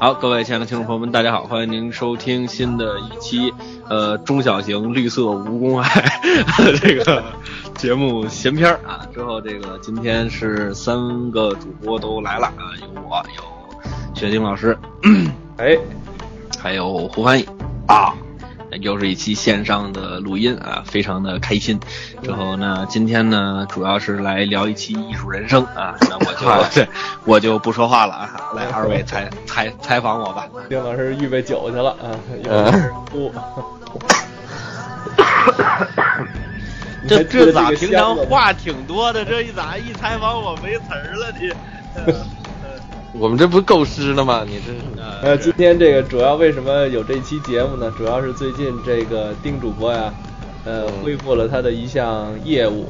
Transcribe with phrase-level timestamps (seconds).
[0.00, 3.54] 好，各位亲爱的听众朋友们，大家好，欢迎您收听新的一期
[3.88, 6.04] 呃中小型绿色无公害
[6.80, 7.22] 这个
[7.76, 9.06] 节目闲篇儿啊。
[9.12, 14.76] 之后这个今天是三个主播都来了啊，有我，有雪晶老师，
[15.58, 15.76] 哎，
[16.58, 17.46] 还有胡翻译
[17.86, 18.14] 啊。
[18.84, 21.80] 又是一期线上的录音啊，非常的开心。
[22.22, 25.96] 之后呢，今天呢，主要是来聊一期艺术人生啊。
[26.02, 26.86] 那我就对
[27.24, 30.46] 我就不说话了啊，来二位采采采访我吧。
[30.68, 32.12] 丁老师预备酒去了啊，
[32.44, 33.32] 又开始哭。
[37.08, 42.43] 这这咋平常话挺多的，这一咋一采访我没词儿了你？
[43.16, 44.44] 我们这不构思了吗？
[44.46, 44.78] 你这是
[45.22, 47.92] 呃，今天这个主要为什么有这期节目呢？
[47.96, 50.12] 主要是最近这个丁主播呀，
[50.64, 52.88] 呃，恢复了他的一项业务，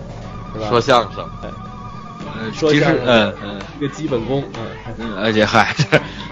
[0.55, 0.69] 是吧？
[0.69, 1.49] 说相声，哎，
[2.39, 5.75] 呃其实说相声嗯嗯一个基本功，嗯，嗯，而且嗨，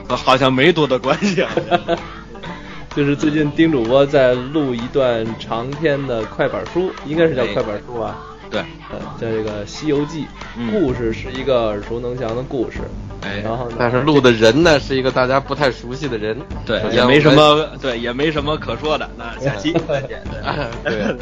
[0.09, 1.51] 这好像没多大关系啊。
[2.97, 8.19] 就是最近丁主播在录一段长篇的快板书，应该是叫哎快板书吧？
[8.51, 10.25] 对，呃，叫这个《西游记》，
[10.57, 12.81] 嗯故事是一个耳熟能详的故事，
[13.23, 19.09] 哎，然后，但是录的人呢是一个大家不太熟悉的人，对也没什么，对，也没什么可说的。
[19.17, 20.23] 那下期再见。
[20.85, 21.17] 对对，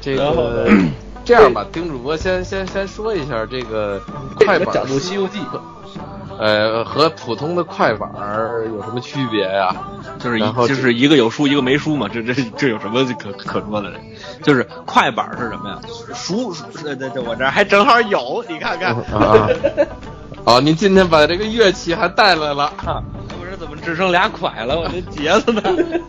[0.00, 0.68] 这个
[1.24, 4.00] 这样吧，丁主播先先先说一下这个
[4.36, 5.38] 快板西游记》。
[6.38, 8.08] 呃，和普通的快板
[8.66, 9.76] 有什么区别呀？
[10.18, 13.98] 就是就是一个有书一个没书嘛，这这这有什么可可说的呢？
[14.42, 15.78] 就是快板是什么呀？
[16.14, 18.94] 书这这这我这儿还正好有，你看看。
[18.94, 19.48] 啊，
[20.44, 24.78] 哦， 您今天把这个乐器还带来了，我这怎么只剩俩拐了？
[24.78, 25.62] 我这结子呢？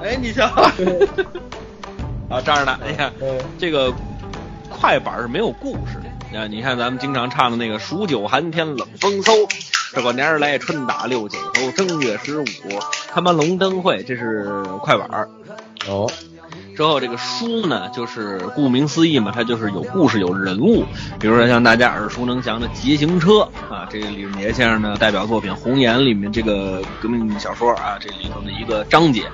[0.00, 0.46] 哎，你瞧，
[2.30, 3.92] 啊这儿呢，你看嗯这个
[4.70, 6.38] 快板是没有故事的。
[6.38, 9.48] 啊，你看咱们经常唱的那个“数九寒天冷风嗖，
[9.94, 12.44] 这个年儿来春打六九头，正月十五
[13.10, 15.28] 看完龙灯会”，这是快板儿。
[15.88, 16.10] 哦，
[16.78, 20.86] 之后这个书呢，就是顾名思义嘛，它就是有故事、有人物。
[21.18, 23.32] 比如说像大家耳熟能详的《劫行车》
[23.68, 29.24] 啊，这个李润杰先生的代表作品《红岩》里面这个革命小说啊，这里头的一个章节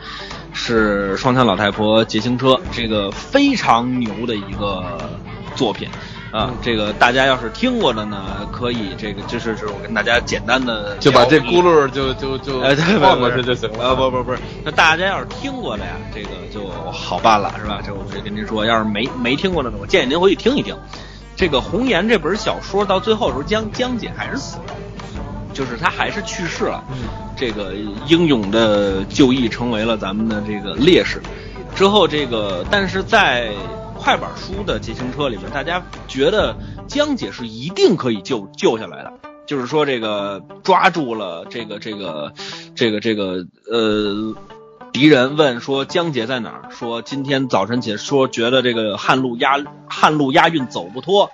[0.55, 5.11] 是双枪老太婆劫行车，这个非常牛的一个
[5.55, 5.87] 作品。
[6.35, 8.19] 啊，这个大家要是听过的呢，
[8.51, 13.91] 可以这个就是是我跟大家简单的就把这轱辘就就就哎，对，换过去就行了。
[13.91, 17.81] 啊，不不不是，那大家要是听过的呀，这个就好办了，是吧？
[17.87, 20.77] 这我就跟您说，要是没没听过的呢，我建议您回去听一听。
[21.37, 24.75] 这个《红岩》这本小说到最后的时候，江江姐还是死了，
[25.53, 26.83] 就是她还是去世了。
[27.37, 27.75] 这个
[28.07, 31.23] 英勇的就义成为了咱们的这个烈士。
[31.77, 33.51] 之后，这个但是在
[34.05, 39.15] 快板书的捷行车里面，大家觉得江姐是一定可以救救下来的。
[39.47, 42.35] 就是说，这个抓住了这个这个
[42.75, 44.37] 这个这个呃
[44.93, 46.71] 敌人，问说江姐在哪儿？
[46.71, 49.57] 说今天早晨起说觉得这个旱路押
[49.89, 51.31] 旱路押运走不脱，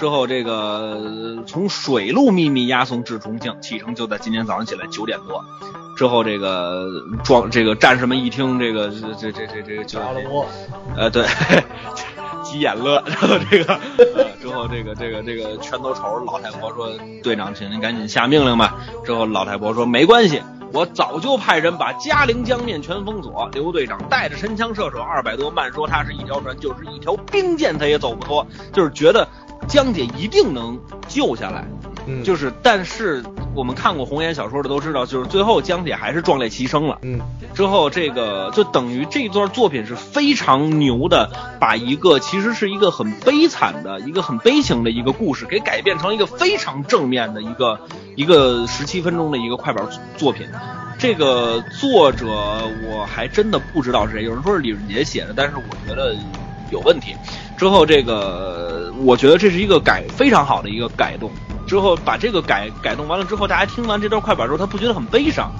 [0.00, 5.44] 之后这个从水路秘密押送至重庆，启程就在今天早上起来九点多。
[5.98, 6.86] 之后这个
[7.24, 9.98] 装这个战士们一听这个这这这这这个就
[10.96, 11.26] 呃，对，
[12.44, 13.02] 急眼了。
[13.04, 13.74] 然后这个，
[14.14, 16.88] 呃，之后这个这个这个全都瞅着老太婆说
[17.24, 20.40] ：“队长，请您赶紧下命令吧。”之后老太婆说：“没关系，
[20.72, 23.50] 我早就派人把嘉陵江面全封锁。
[23.52, 28.46] 刘队长带着神枪射手二百多，慢说他是一条船，就是一条冰舰，他也走不脱。
[28.72, 29.26] 就是觉得
[29.66, 30.78] 江姐一定能
[31.08, 31.66] 救下来。
[32.08, 33.22] 嗯，就是，但是
[33.54, 36.98] 我们看过红颜小说的都知道，就是最后江姐还是壮烈牺牲了。
[37.02, 37.20] 嗯
[37.54, 41.30] 之后，这个就等于这段作品是非常牛的，
[41.60, 47.80] 把一个其实是一个很悲惨的、一个很悲情的一个故事，给改变成一个非常正面的一个
[48.14, 49.86] 一个十七分钟的一个快板
[50.16, 50.46] 作品。
[50.98, 52.26] 这个作者
[52.88, 56.16] 我还真的不知道是谁，有人说是李润杰写的，但是我觉得
[56.70, 57.14] 有问题。
[57.56, 61.30] 之后这个，我觉得这是一个改非常好的一个改动。
[61.68, 65.52] 之后把这个改改动完了之后，大家听完这段快板之后，他不觉得很悲伤，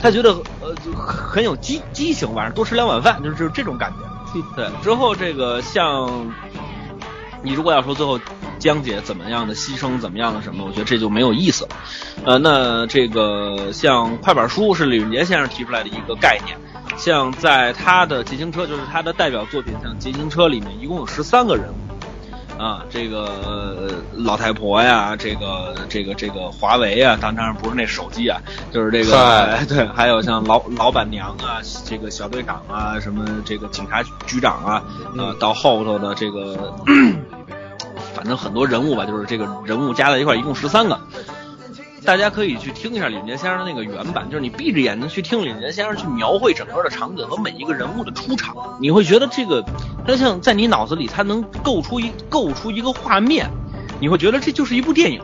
[0.00, 0.30] 他觉得
[0.60, 4.42] 呃就很有激激情，晚上多吃两碗饭，就是就是这种感觉。
[4.54, 6.30] 对，之后这个像
[7.42, 8.20] 你如果要说最后
[8.58, 11.70] 江姐怎么样的牺牲，怎么样的什么，我觉得这就没有意思了。
[12.26, 16.58] 呃，那这个像快板书是李云杰先生提出来的一个概念，
[16.98, 21.87] 像在他的自行车，就是他的代表作品，像自行车里面一共有十三个人物。
[22.58, 28.40] 啊，这个呃老太婆呀，这个这个这个华为啊，当然不是那手机啊，
[28.72, 34.82] 就是这个嗨 对，还有像老老板娘啊，这个小队长啊，什么这个警察局长啊，
[35.16, 36.74] 呃，到后头的这个，
[38.14, 40.98] 反正很多人物吧，就是这个人物加在一块，一共十三个。
[42.04, 49.64] 大家可以去听一下李连杰先生那个原版，就是你闭着眼睛去听李连杰先生去描绘整个的场景和每一个人物的出场，你会觉得这个
[50.06, 53.50] 他像在你脑子里，他能构出一构出一个画面，
[54.00, 55.20] 你会觉得这就是一部电影，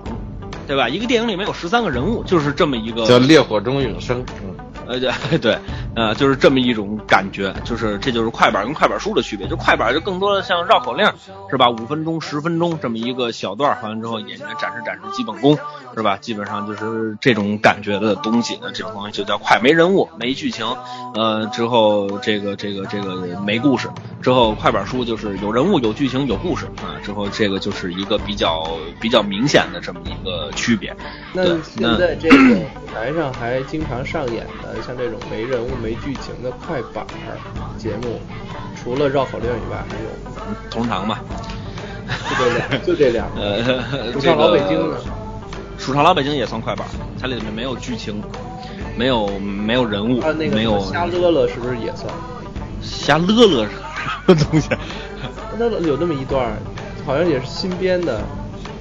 [0.66, 0.88] 对吧？
[0.88, 4.24] 一个电影里面有十三个人物，就是这么一个叫烈火中永生。
[4.42, 4.54] 嗯
[4.86, 5.58] 呃，对 对，
[5.94, 11.06] 呃，就是这么一种感觉，就是这就是快板跟快板书的区别，就快板就更多的像绕口令，
[11.50, 11.70] 是吧？
[11.70, 15.58] 五分钟、十分钟这么一个小段儿，完了之后演员展示展示基本功，
[15.94, 16.16] 是吧？
[16.16, 20.66] 基本上就是这种感觉的东西，呢这种东西就叫快，没人物，没剧情，
[21.14, 23.88] 呃，之后这个这个这个没故事，
[24.22, 30.94] 之后快板书就是有人物、有剧情、有故事啊，之后这个就是一个比较比较明显的这么一个区别。
[31.32, 37.36] 那对现在这个舞台上还经常上演的像这种没人物、没剧情的快板儿
[37.76, 38.20] 节目，
[38.80, 40.56] 除了绕口令以外，还有吗？
[40.70, 41.18] 同堂嘛，
[42.30, 43.26] 就这两， 就这两。
[43.36, 44.96] 呃，主这老北京呢？
[45.76, 46.86] 蜀朝老北京也算快板，
[47.20, 48.22] 它里面没有剧情，
[48.96, 52.08] 没有没有人物，没有瞎乐乐是不是也算？
[52.80, 53.78] 瞎乐乐是什
[54.26, 54.68] 么东西？
[55.58, 56.52] 那有那么一段儿，
[57.04, 58.22] 好像也是新编的，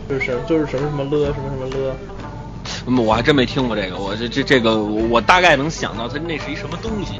[0.07, 1.95] 就是什就是什么什么乐什么什么乐。
[2.85, 7.19] 嗯我还真没听过这个，我这这这个我我大概能想到它那是一什么东西，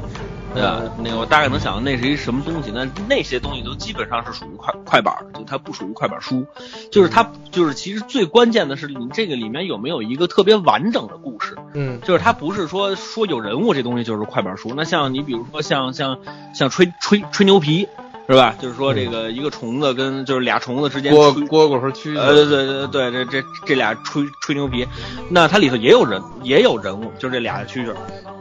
[0.54, 0.82] 对吧？
[0.82, 6.46] 嗯那个我大概能想到那是一什么东西，那那些东西都基本上是属于快快板儿，就它不属于快板书，
[6.92, 14.72] 就是它就是其实最关键的是你这个里面有没有一个特别完整的故事，嗯就是它不是说说有人物这东西就是快板书。
[14.76, 16.18] 那像你比如说像像
[16.54, 17.88] 像吹吹吹牛皮，
[18.26, 18.54] 是吧？
[18.58, 24.86] 就是说这个一个虫子跟就是俩虫子之间蝈蝈蝈和蛐呃，对，对对对，这这这俩吹吹牛皮，
[25.28, 27.94] 那它里头也有人，也有人物，就这俩蛐蛐，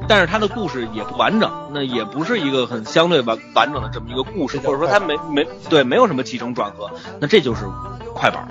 [0.08, 6.90] 但是它的故事也不完整，那也不是一个很相对完完整的这么一个故事，或者说它没没对没有什么起承转合，
[7.20, 7.66] 那这就是
[8.16, 8.48] 快板儿。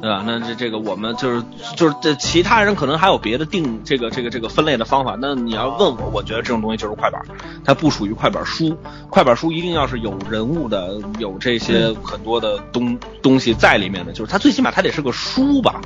[0.00, 0.22] 对吧？
[0.26, 1.42] 那这这个我们就是
[1.76, 5.16] 就是这其他人可能还有别的定这个这个这个分类的方法。
[5.20, 7.20] 那你要问我，我觉得这种东西就是快板，
[7.64, 8.76] 它不属于快板书。
[9.10, 15.80] 快板书一定要是有人物的，有这些很多的东东西在里面的，就是它最起码它得是个书吧，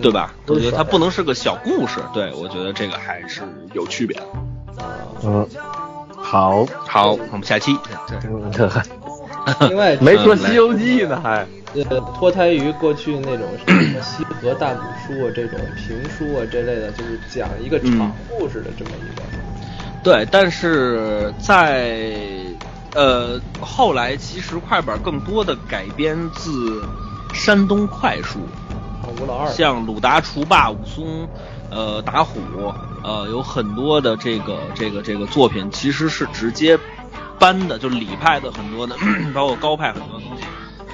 [0.00, 0.34] 对吧？
[0.46, 2.00] 我觉得它不能是个小故事。
[2.12, 3.42] 对，我觉得这个还是
[3.72, 4.26] 有区别的。
[5.24, 5.46] 嗯，
[6.16, 7.76] 好，好，我们下期。
[8.52, 8.68] 对
[9.68, 11.46] 另外没说《西游记》呢，还
[11.90, 19.22] 呃，脱胎于过去那种什么西河大鼓书啊，这种评书啊这类的，就是讲一个长故事的这么一个。
[20.02, 22.16] 对，但是在
[22.94, 26.82] 呃后来，其实快板更多的改编自
[27.34, 28.38] 山东快书，
[29.02, 29.48] 啊，吴老二。
[29.50, 31.28] 像鲁达、除霸、武松、
[31.70, 32.40] 呃打虎，
[33.02, 36.78] 呃有很多的这个这个这个作品其实是直接
[37.38, 38.96] 搬的，就李派的很多的，
[39.34, 40.44] 包括高派很多东西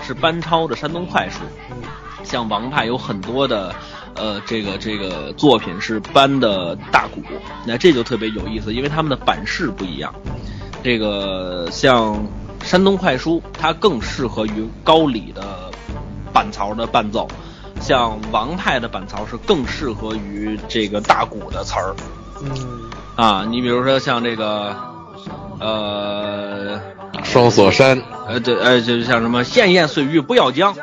[0.02, 1.38] 是班超的山东快书。
[1.70, 1.76] 嗯
[2.24, 3.74] 像王派有很多的，
[4.14, 7.20] 呃，这个这个作品是班的大鼓，
[7.66, 10.14] 那这就特别有意思，因为他们的版式不一样。
[10.84, 12.24] 这个像
[12.62, 15.68] 山东快书，它更适合于高里的
[16.32, 17.26] 板槽的伴奏，
[17.80, 21.94] 像王派的板槽是更适合于这个大鼓的词儿
[22.40, 23.44] 嗯啊。
[23.50, 24.76] 你比如说像这个，
[25.58, 26.80] 呃，
[27.32, 27.98] 双锁山，
[28.28, 30.74] 呃，对，呃，就是像什么闲言碎语不要讲，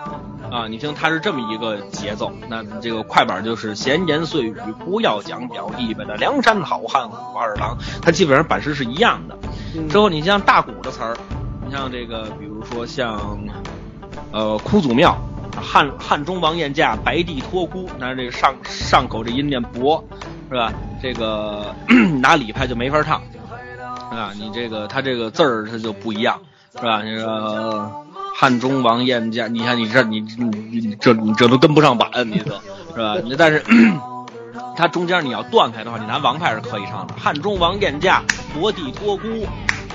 [0.50, 9.38] 啊，你听它是这么一个节奏，那这个快板就是闲言碎语不要讲，表弟们的梁山好汉武二郎，它基本上版式是一样的。
[9.76, 11.16] 嗯之后你像大鼓的词儿，
[11.64, 13.38] 你像这个，比如说像，
[14.32, 15.16] 呃，哭祖庙。
[15.62, 20.04] 汉汉中王宴驾，白帝托孤，那这个上上口这音念薄，
[20.50, 20.74] 是吧？
[21.02, 21.76] 这个
[22.22, 23.22] 拿李派就没法唱，
[24.12, 26.40] 啊，你这个他这个字儿他就不一样，
[26.76, 27.04] 是吧？
[27.04, 32.56] 你说汉中王燕驾，你看你这你你你这你这都跟不上版，你都
[32.96, 33.16] 是吧？
[33.24, 33.64] 你但是
[34.76, 37.14] 它中间你要断开的话，你拿王派是可以唱的。
[37.14, 38.24] 汉中王晏驾，
[38.54, 39.28] 博帝托孤，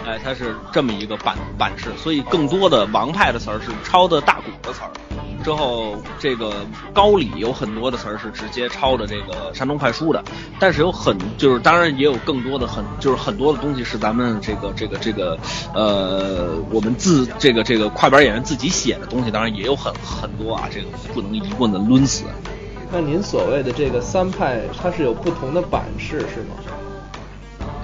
[0.07, 4.91] 哎，它是这么一个版版式，所以更多的王派的词儿是抄的大鼓的词儿。
[5.43, 10.25] 之后这个高里有很多的词儿是直接抄的这个山东快书的，
[10.59, 15.39] 但是有很就是当然也有更多的很就是很多的东西是咱们这个这个这个
[15.75, 22.25] 呃我们自这个这个快板演员自己写的东西，当然也有很很多啊，这个不能一棍子抡死。
[22.91, 26.57] 那您所谓的这个三派，它是有不同的版式是吗？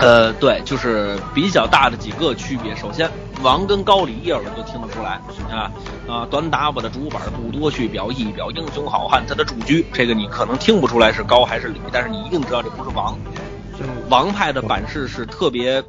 [0.01, 2.75] 呃，对，就是比较大的几个区别。
[2.75, 3.11] 首先，
[3.43, 5.71] 王跟高里一耳朵就听得出来啊
[6.09, 13.17] 啊，短打我的主板不多去表一表英雄好汉他的主居，这个你可能听不出来是高还是李，但是你一定知道这不是王。
[14.09, 15.83] 王派的版式是特别，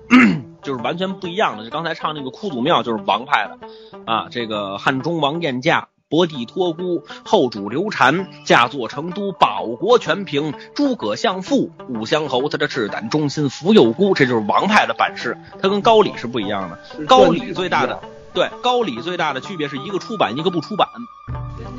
[0.62, 1.64] 就是完全不一样的。
[1.64, 3.58] 就刚才唱那个哭祖庙就是王派的
[4.06, 5.88] 啊，这个汉中王宴驾。
[6.12, 17.06] 博帝托孤，后主刘禅驾作成都，保国全平，诸葛相父，武乡侯他的赤胆忠心扶幼孤，这就是王派的版式，他跟高礼是不一样的。
[17.06, 17.98] 高礼最大的
[18.34, 20.88] 对高礼最大的区别是一个出版，一个不出版。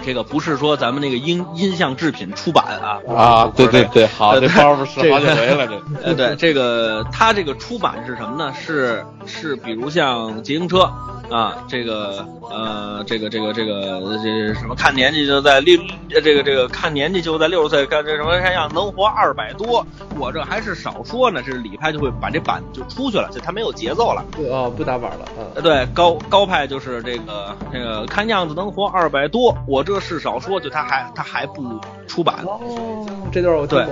[0.04, 8.52] 这个不是说咱们那个音音像制品出版啊啊，对对对，好，这包袱是好几回了，这呃对，这个他这个出版是什么呢？
[8.54, 10.90] 是是，比如像捷行车。
[11.30, 15.80] 啊，这个呃，这个这个这个这什么看年纪就在六，
[16.23, 19.87] 这个这个看年纪就在六十岁，干这什么啥样能活二百多，
[20.18, 21.40] 我这还是少说呢。
[21.42, 24.23] 这是李派就会把这板就出去了，就他没有节奏了。
[24.37, 25.25] 对啊，不打板了。
[25.38, 32.37] 嗯，对，高高派就是这个这个看样子能活二百多，我这是少说，就他还他还不出版。
[32.44, 33.82] 哦，这段我对，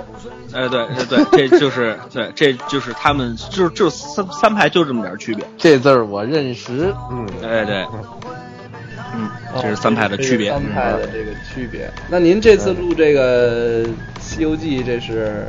[0.52, 5.44] 哎对对对， 这就是对，这就是他们就就三三派就这么点区别。
[5.56, 7.26] 这字儿我认识，嗯。
[7.42, 7.86] 哎对，
[9.14, 9.28] 嗯，
[9.60, 10.50] 这是三派的区别。
[10.50, 11.90] 三派的这个区别。
[12.08, 13.84] 那您这次录这个
[14.20, 15.46] 《西游记》，这是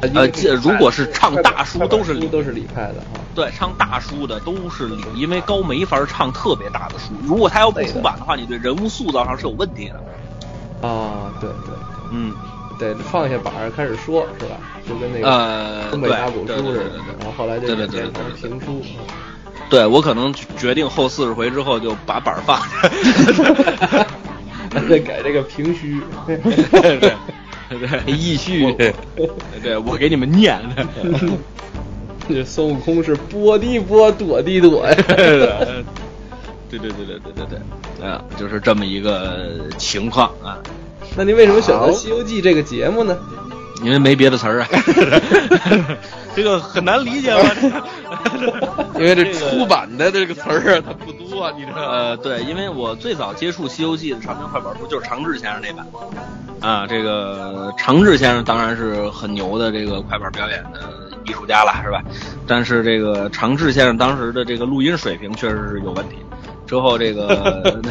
[0.00, 3.20] 呃，这如果是唱大书，都是都是李派的哈。
[3.34, 7.12] 对，唱大书的都是李，因为高没法唱特别大的书。
[7.24, 10.88] 如果他要不出版的话，你对人物塑造上是有问题的。
[10.88, 11.74] 啊，对对，
[12.12, 12.32] 嗯，
[12.78, 14.56] 得放下板儿开始说，是吧？
[14.88, 16.90] 就跟那个东北大鼓书似的。
[17.18, 18.82] 然后后来就变成评书。
[19.68, 22.88] 对，我可能决定后四十回之后就把板放下，
[24.88, 27.14] 再改这个评虚， 对
[27.68, 27.78] 对
[28.76, 28.94] 对
[29.62, 30.58] 对我给你们念
[32.28, 34.94] 这孙悟空是波的波躲的躲呀
[36.68, 37.58] 对对对对对对
[37.98, 40.58] 对啊就是这么一个情况啊。
[41.16, 43.16] 那您为什么选择西游记这个节目呢？
[43.82, 44.68] 因为没别的词儿啊。
[46.36, 47.54] 这个很难理解吧
[48.96, 51.27] 因为这出版的这个词儿啊它不多
[51.74, 55.86] 呃，对，因为我最早接触《西游记》的长篇快板书就是长治先生那版
[56.60, 62.02] 啊，这个长治先生当然是很牛的这个快板表演的艺术家了，是吧？
[62.46, 66.16] 但是这个长治先生当时的这个录音水平确实是有问题。
[66.66, 67.80] 之后这个。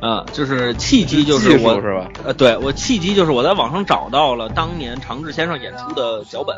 [0.00, 2.08] 啊，就是契机，就是我是吧？
[2.24, 6.56] 呃，对我契机就是我在网上找到了当年长治先生演出的脚本，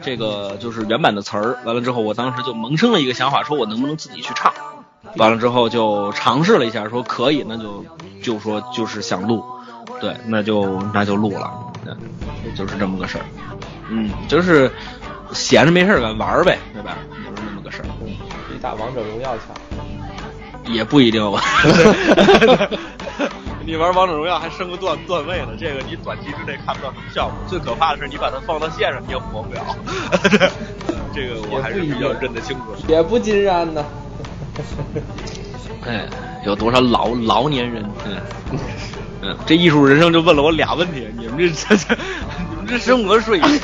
[0.00, 1.58] 这个就是原版的词儿。
[1.64, 4.52] 完了之后，我当时就萌生了一个想法，说我能不能自己去唱？
[5.16, 7.84] 完了之后就尝试了一下，说可以，那就
[8.22, 9.44] 就说就是想录，
[10.00, 11.52] 对，那就那就录了，
[11.86, 11.96] 嗯，
[12.54, 13.24] 就是这么个事儿。
[13.88, 14.70] 嗯，就是
[15.32, 16.96] 闲着没事干玩呗，对吧？
[17.10, 17.86] 就是那么个事儿。
[18.48, 19.46] 比打王者荣耀强。
[20.66, 21.40] 也不一定吧，
[23.66, 27.34] 你玩王者荣耀还升个段段位呢，这个你短期之内看不到什么效果。
[27.48, 29.62] 最可怕的是你把它放到线上，你也活不了。
[31.12, 32.66] 这个我还是比较认得清楚。
[32.86, 33.84] 也不尽然呢。
[35.86, 36.06] 哎，
[36.44, 37.84] 有多少老老年人？
[38.06, 38.16] 嗯
[39.22, 41.94] 嗯，这艺术人生就问了我俩问题：你们这这这，
[42.50, 43.60] 你们这生活水平？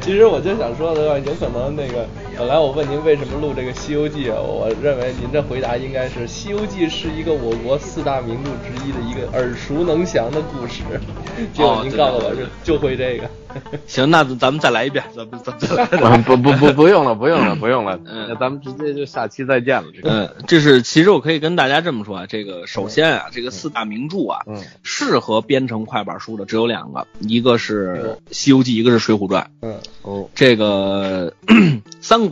[0.00, 2.06] 其实我就想说的话，有可能那个
[2.38, 10.82] 本来我问您为什么录这个《西游记》，我认为您的回答应该是《西游记》是一个我国四大名著之一的一个耳熟能详的故事。
[11.54, 13.26] 结果您告诉我就就会这个。
[13.86, 17.98] 行，那咱们再来一遍，咱们咱咱不不不不用了，不用了，不用了。
[18.04, 19.88] 嗯，那咱们直接就下期再见了。
[20.02, 29.42] 嗯，这是其实我可以跟大家这么说啊，这个首先啊，这个四大名著啊，嗯，适合编成快板书的只有两个，一个是《西游记》，一个是《水浒传》。
[29.62, 31.32] 嗯，哦，这个
[32.02, 32.25] 三国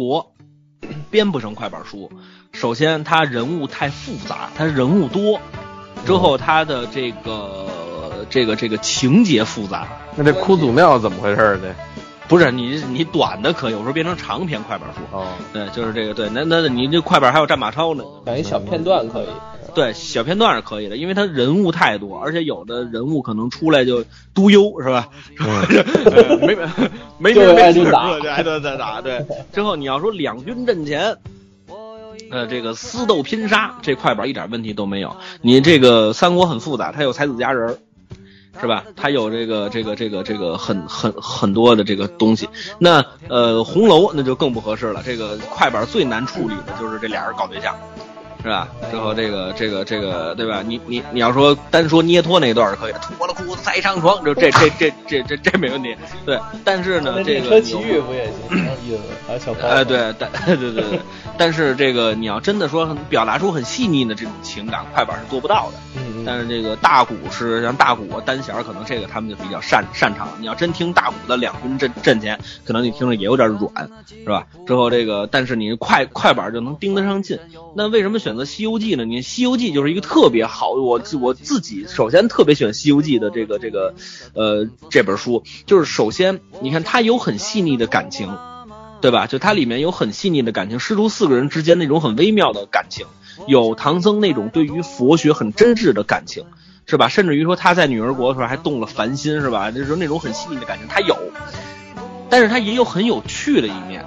[1.10, 2.10] 编不成快板书，
[2.52, 5.40] 首先他人物太复杂，他人物多，
[6.04, 9.88] 之后他的这个这个这个情节复杂。
[10.16, 11.74] 那这哭祖庙怎么回事呢？
[12.26, 15.00] 不是你你短的可以，有时候变成长篇快板书。
[15.16, 16.28] 哦，对，就是这个对。
[16.30, 18.02] 那那你这快板还有战马超呢？
[18.24, 19.26] 等一小片段可以。
[19.75, 25.09] 对，小片段是可以的，因为他人物太多，而且有的人物可能出来就嘟悠，是吧？
[26.40, 26.66] 没没
[27.19, 29.00] 没没没打，对对对打。
[29.00, 31.16] 对，之后你要说两军阵前，
[32.31, 35.16] 呃，这个私斗拼杀这快板一点问题都没有。
[35.43, 37.78] 你这个三国很复杂，它有才子佳人儿，
[38.61, 38.85] 是吧？
[38.97, 42.49] 它有这个这个这个这个很很很多的这个东西。
[42.78, 45.02] 那呃，红楼那就更不合适了。
[45.04, 47.75] 这个快板最难处理的就是这俩人搞对象。
[48.44, 48.68] 是吧？
[48.90, 50.62] 之后这个这个这个，对吧？
[50.66, 55.96] 你你你要说单说捏托那段是可以，脱了裤子再上床，就这 这这这这这没问题。
[56.26, 58.60] 对，但是呢，这个车奇遇不也行？
[58.86, 61.00] 意思还小哎，对，但 对对对，
[61.38, 65.78] 但是这个你要真的说表达出很细腻的这种情感，快板是做不到的。
[65.96, 70.26] 嗯但是这个大鼓是像大鼓单弦，可能这个他们就比较擅擅长。
[70.38, 73.70] 你要真听大鼓的两军阵阵前，可能你听着也有点软，
[74.08, 74.46] 是吧？
[74.66, 77.38] 之后这个，但是你快快板就能盯得上劲。
[77.76, 79.04] 那为什么选择《西游记》呢？
[79.04, 83.94] 你《西游记》就是一个特别好，我我自己首先特别喜欢《西游记》的这个这个
[84.34, 88.36] 呃这本书，就是首先你看它有很细腻的感情，
[89.00, 89.26] 对吧？
[89.26, 93.06] 就它里面有很细腻的感情，师徒四个人之间那种很微妙的感情。
[93.48, 96.44] 有唐僧那种对于佛学很真挚的感情，
[96.86, 97.08] 是吧？
[97.08, 99.72] 甚至于说他在女儿国的时候还动了凡心，是吧？
[99.72, 101.16] 就是那种很细腻的感情，他有，
[102.30, 104.06] 但是他也有很有趣的一面，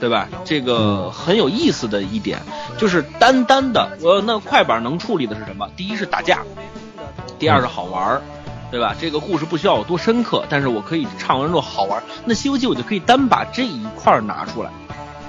[0.00, 0.28] 对吧？
[0.44, 2.40] 这个很有意思的一点
[2.78, 5.68] 就是单单的，呃，那快板能处理的是什么？
[5.76, 6.42] 第一是打架，
[7.38, 8.22] 第二是好玩儿。
[8.70, 8.94] 对吧？
[9.00, 12.00] 这个故事不需要有多深刻，但是我可以唱完之后好玩。
[12.24, 14.70] 那《西游记》我就可以单把这一块拿出来。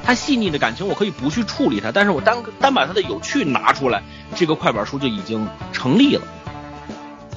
[0.03, 4.03] 它细腻的感情我可以不去处理它，但是我单单把它的有趣拿出来，
[4.35, 6.21] 这个快板书就已经成立了。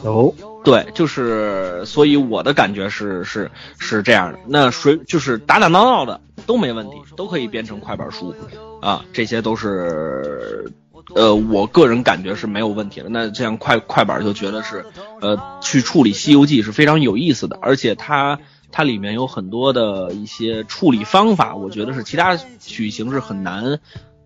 [0.03, 0.31] 哦，
[0.63, 4.39] 对，就是，所以我的感觉是是是这样的。
[4.47, 8.35] 那谁就是打打闹闹的都没问题，都可以编成快板书
[8.81, 10.73] 啊，这些都是
[11.15, 13.09] 呃，我个人感觉是没有问题的。
[13.09, 14.85] 那这样快快板就觉得是
[15.21, 18.39] 呃，去处理《西游记》是非常有意思的，而且它。
[18.77, 23.79] 它里面有很多的一些处理方法，我觉得是其他曲形是很难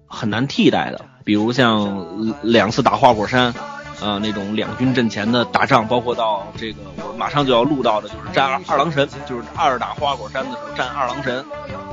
[0.07, 1.05] 很难替代的。
[1.23, 3.53] 比如像两次打花果山，
[4.01, 11.45] 呃，那种两军阵前的打仗，包括到这个我马上就要录到的，就是战二二郎神，就是二打花果山的时候战二郎神，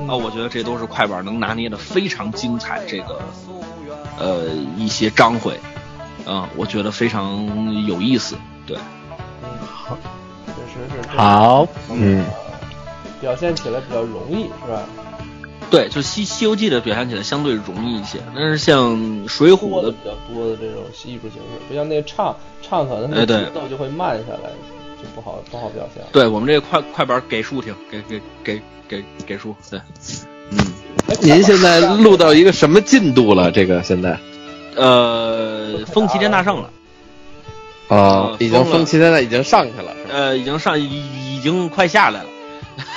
[0.08, 2.82] 啊，我觉得这都是快板能拿捏的非常精彩。
[2.88, 3.20] 这个
[4.20, 4.46] 呃
[4.78, 5.60] 一些章回，
[6.26, 8.36] 啊，我觉得非常有意思。
[8.68, 8.78] 对，
[9.44, 9.98] 嗯，好，
[10.46, 12.26] 确实是好，嗯。
[13.22, 14.84] 表现起来比较容易，是吧？
[15.70, 18.96] 对，就西《西游记》的表现起来相对容易一些，但是像
[19.28, 24.50] 《水浒》的比较多的这种艺术形式，不像那唱唱可能那节奏就会慢下来，
[25.02, 26.04] 就不好不好表现。
[26.12, 29.80] 对我们这个快快板给数听，给给给给给数，对，
[30.52, 30.58] 嗯。
[31.22, 33.52] 您现在录到一个什么进度了？
[33.52, 34.18] 这个现在？
[34.76, 36.70] 呃，封齐天大圣了。
[37.90, 39.96] 哦，已经封齐天大已经上去了。
[40.10, 42.30] 呃，已经上已已经快下来了。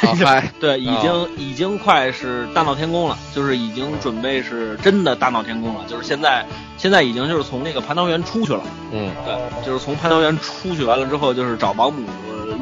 [0.60, 12.04] 对，已经已经快是大闹天宫了，就是已经准备是真的大闹天宫了，就是现在现在已经就是从那个蟠桃园出去了，嗯，对，就是从蟠桃园出去完了之后，就是找保姆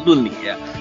[0.04, 0.30] 论理，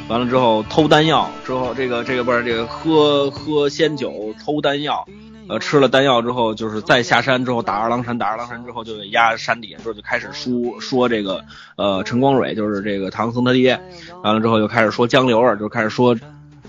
[0.08, 5.06] 完了之后偷丹药，之后这个这个不是这个喝喝仙酒偷丹药，
[5.50, 11.44] 呃，吃了丹药之后，就是再下山之后打二郎神，打二郎神之后就压山底下之后就开始说说这个
[11.76, 13.80] 呃陈光蕊就是这个唐僧他爹，
[14.24, 16.15] 完了之后就开始说江流儿，就开始说。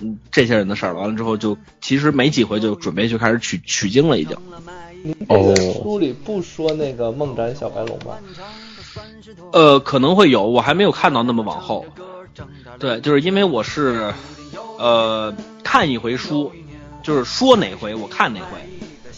[0.00, 4.36] 嗯，这些人的事儿完了之后，就其实没几回就准备就开始取取经了，已经。
[5.28, 8.18] 哦，书里不说那个梦斩小白龙吧？
[9.52, 11.84] 呃，可能会有，我还没有看到那么往后。
[12.78, 14.12] 对，就是因为我是
[14.78, 15.32] 呃
[15.62, 16.50] 看一回书，
[17.02, 18.58] 就是说哪回我看哪回，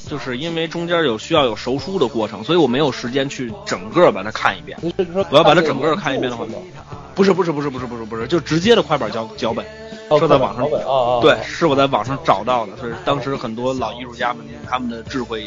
[0.07, 4.79] 就是因为中间有需要有熟书的过程，所以我没有时间去整个把它看一遍。
[5.31, 6.45] 我要把它整个看一遍的话，
[7.15, 9.65] 不是不是不是不是不是不是，就直接的快板脚脚本。
[10.17, 10.69] 是在网上，
[11.21, 15.47] 对，是我在网上找到的，是当时很多老艺术家们他们的智慧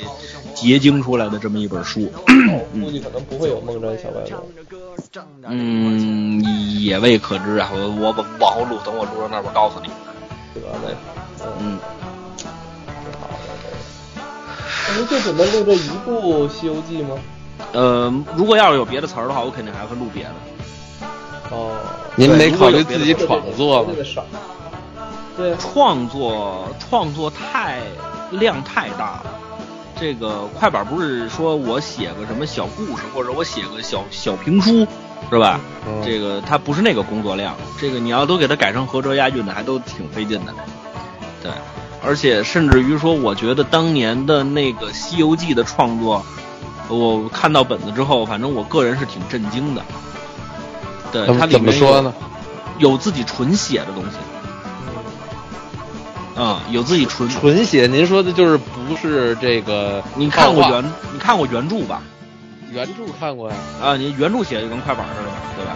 [0.54, 2.12] 结晶出来的这么一本书。
[2.82, 4.44] 估计可能不会有梦斩小白龙。
[5.48, 6.44] 嗯，
[6.82, 9.90] 也未可知啊，我我往后录，等我录到那儿，我告诉你。
[10.54, 10.70] 对吧？
[10.84, 10.90] 那
[11.60, 11.80] 嗯，
[12.36, 12.46] 挺
[13.20, 13.34] 好的。
[14.90, 17.16] 那您就准备录这一部《西游记》吗？
[17.72, 20.32] 呃，如果要是有别的词儿的话，我肯定还会录别的。
[21.52, 21.78] 哦，
[22.16, 23.92] 您没考虑自己创作吗？
[25.38, 27.80] 对，创作创作太
[28.32, 29.26] 量太大了。
[30.00, 34.88] 这个快板不是说我写个什么小故事，或者我写个小小评书，
[35.30, 35.60] 是吧？
[35.88, 37.56] 嗯、这个它不是那个工作量。
[37.80, 40.54] 这个你要都给它改成合辙押韵的，还都挺费劲的。
[41.44, 41.52] 对，
[42.04, 46.26] 而且甚至于说，我觉得当年的那个《西游记》的创作，
[46.90, 49.84] 我看到本子之后，反正我个人是挺震惊的。
[51.12, 52.14] 对，它怎么说呢？
[52.80, 54.18] 有自己纯写的东西。
[56.34, 62.02] 啊、嗯，有自己纯纯写，您说的就是不不是这个你看过原你看过原著吧？
[62.72, 63.56] 原著看过呀？
[63.84, 65.76] 啊，你原著写的就跟快板似的，对吧？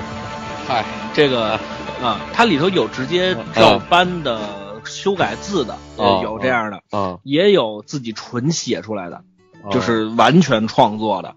[0.65, 1.59] 嗨，这个
[2.01, 4.39] 啊，它里头有直接照搬的、
[4.85, 9.21] 修改字的，哦有这样的，啊，也有自己纯写出来的，
[9.61, 11.35] 哦就是完全创作的，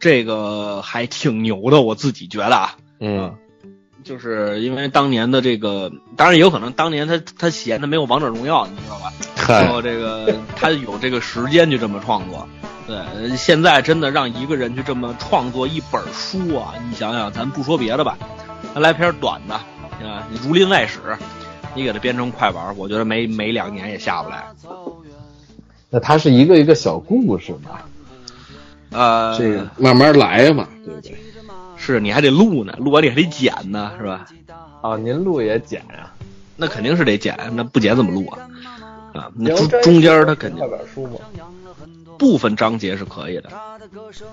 [0.00, 2.76] 这个还挺牛的，我自己觉得啊。
[3.06, 3.34] 嗯
[4.02, 9.12] 就是因为当年的这个，当然也有可能当年他他闲的没有王者荣耀，你知道吧？
[9.36, 12.46] 然嗨，后这个他有这个时间去这么创作。
[12.86, 18.18] 对，呃现在真的让一个人去这么创作一本书啊，你想想，咱不说别的吧，
[18.74, 20.98] 咱来篇短的，啊，你《儒林外史》，
[21.74, 24.44] 你给它编成快板，我觉得没没两年也下不来。
[25.88, 27.80] 那他是一个一个小故事嘛，
[28.90, 31.16] 呃，这个慢慢来嘛，对不对？
[31.84, 34.26] 是你还得录呢，录完你还得剪呢，是吧？
[34.80, 36.10] 啊，您录也剪呀、
[36.56, 38.48] 那肯定是得剪，那不剪怎么录啊？
[39.12, 40.66] 啊，那中中间它肯定。
[42.16, 43.50] 部分章节是可以的，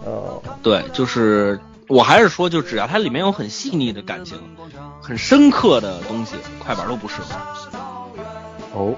[0.06, 4.38] 哦，对，就是我还是说，就只要它里面有很细腻的感情、
[5.02, 7.36] 很深刻的东西，快板都不适合。
[8.74, 8.96] 哦，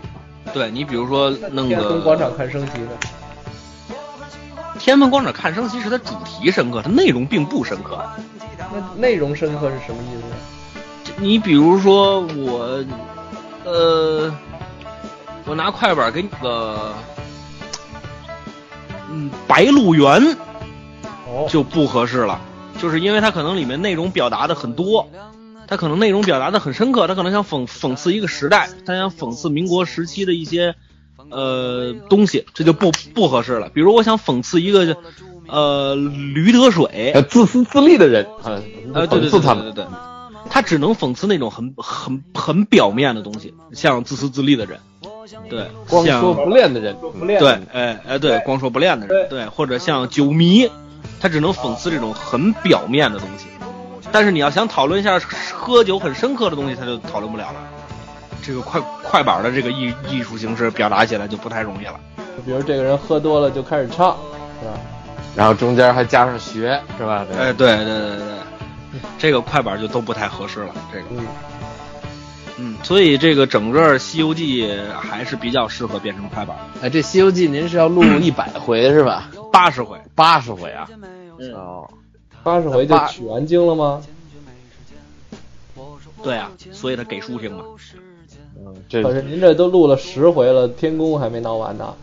[0.53, 2.89] 对你比如说弄天安门广场看升旗的，
[4.83, 8.05] 天安门广场看升旗是它主题深刻，它内容并不深刻。
[8.59, 10.07] 那内容深刻是什么意
[11.05, 11.13] 思？
[11.21, 12.83] 你比如说我，
[13.63, 14.29] 呃，
[15.45, 16.93] 我拿快板给你个，
[19.09, 20.21] 嗯，《白鹿原》
[21.29, 22.37] 哦，就不合适了，
[22.77, 25.09] 就是因为它可能里面内容表达的很多，
[25.65, 30.75] 它可能内容表达的很深刻，它可能想讽讽刺一个时代，它想讽刺民国时期的一些
[31.33, 33.69] 呃东西，这就不不合适了。
[33.69, 34.95] 比如我想讽刺一个
[35.47, 38.61] 呃驴得水，呃，自私自利的人啊，
[38.93, 39.85] 呃，对对对他，对对对，
[40.49, 44.79] 他只能讽刺那种很很很表面的东西，像自私自利的人，
[45.49, 46.95] 对，光说不练的人，
[47.39, 50.69] 对，哎哎对，光说不练的人，对，或者像酒迷，
[51.19, 53.47] 他只能讽刺这种很表面的东西，
[54.11, 57.55] 但是你要想讨论一下喝酒很深刻的东西，他就讨论不了了。
[58.43, 61.99] 这个快快板的这个艺艺术形式表达起来就不太容易了。
[62.45, 64.17] 比如这个人喝多了就开始唱，
[64.61, 64.73] 是吧？
[65.35, 67.25] 然后中间还加上学，是吧？
[67.25, 70.75] 对哎，对对对对，这个快板就都不太合适了。
[70.91, 71.25] 这个，嗯，
[72.57, 74.67] 嗯，所以这个整个《西游记》
[74.99, 79.29] 还是比较适合变成快板，哎，这《西游记》您是要录 一百回是吧？
[79.51, 79.97] 八十回。
[80.15, 80.87] 八十回啊？
[81.39, 81.89] 嗯哦，
[82.43, 84.01] 八十回就取完经了吗？
[86.23, 87.63] 对啊，所以他给书听嘛。
[88.65, 91.93] 嗯，这可是您这都录了十回了，天宫还没闹完呢。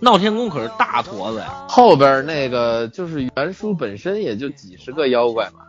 [0.00, 5.60] 闹天宫可是大坨子呀，后边那个就是原书本身也就几十个妖怪嘛，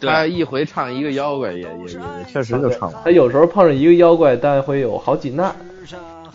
[0.00, 5.54] 他对，一回唱一个妖怪也也也也 确实就唱完他有时候碰上一个妖怪，但会有好几难。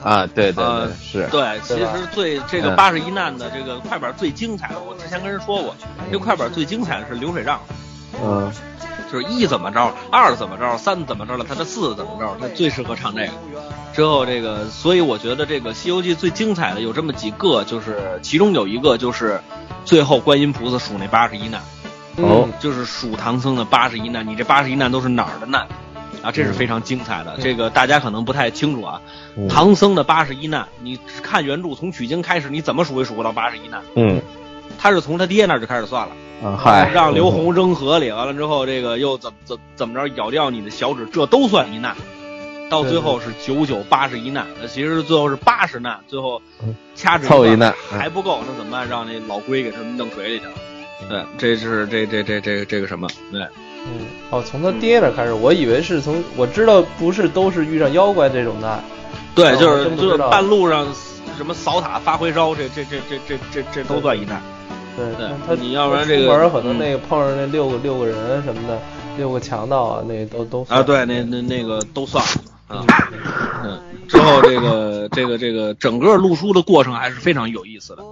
[0.03, 0.63] 啊，对对
[1.01, 5.75] 是，对，其实最这个嗯八十一难的这个快板最精彩的，我之前跟人说过，
[6.11, 7.59] 这快板最精彩的是流水账，
[8.23, 8.51] 嗯，
[9.11, 13.31] 就是一怎么着，二怎么着，三怎么着了，他的四怎么着，他最适合唱这个。
[13.93, 19.39] 之后这个，所以我觉得这个《西游记》最精彩的有这么几个，就是其中有一个就是
[19.85, 21.61] 最后观音菩萨数那八十一难，
[22.17, 25.65] 哦嗯，就是数唐僧的八十一难，你这八十一难都是哪儿的难？
[26.21, 29.01] 啊，这是非常精彩的，这个大家可能不太清楚啊。
[29.37, 34.21] 嗯唐僧的八十一难，你看原著从取经开始，你怎么数也数不到八十一难，嗯，
[34.77, 41.95] 他是从他爹那儿就开始算了，啊，嗨，让刘洪扔河里，完了之后这个又怎怎怎么着咬掉你的小指，这都算一难。
[42.67, 46.41] 到最后是九九八十一难，那其实最后是八十难，最后
[46.95, 48.87] 掐指凑一难嗯还不够，那怎么办？
[48.89, 50.51] 让那老龟给他们弄水里去了。
[51.07, 53.07] 对，这是这这这这这个什么？
[53.31, 53.41] 对，
[53.85, 58.83] 嗯，哦，从他爹那开始，我以为是从我知道不是都是遇上妖怪这种的。
[59.35, 60.87] 对，哦就是就是半路上
[61.37, 64.41] 什么扫塔发回烧，这这这这这这这都算一难。
[64.95, 68.79] 对，对他你要不然这个出门可能嗯那个碰上那六个六个人什么的，
[69.17, 72.85] 六个强盗啊，那都都啊，对，那那那个都算了啊。
[73.63, 78.03] 嗯，之后这个这个这个整个录书的过程还是非常有意思的。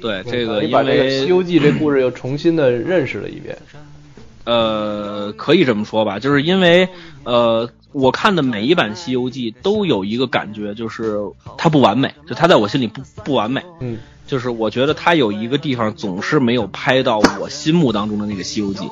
[0.00, 3.56] 对，这个因你把这个《为西游记》这故事又重新的认识了一遍。
[4.44, 6.88] 呃，可以这么说吧，就是因为
[7.22, 11.16] 呃，我看的每一版《西游记》都有一个感觉，就是
[11.56, 13.62] 它不完美，就它在我心里不不完美。
[13.78, 13.98] 嗯，
[14.32, 18.86] 就是我觉得他有一个地方总是没有拍到我心目当中的那个《西游记》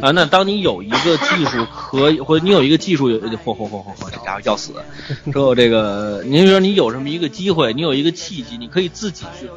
[0.00, 0.12] 啊。
[0.12, 4.72] 那当你有一个技术可以，或者你有一个技术有，嚯嚯嚯嚯嚯，这家伙要死！
[5.32, 9.48] 之后这个，您说你有这么一个机会，你有一个契机，你可以自己去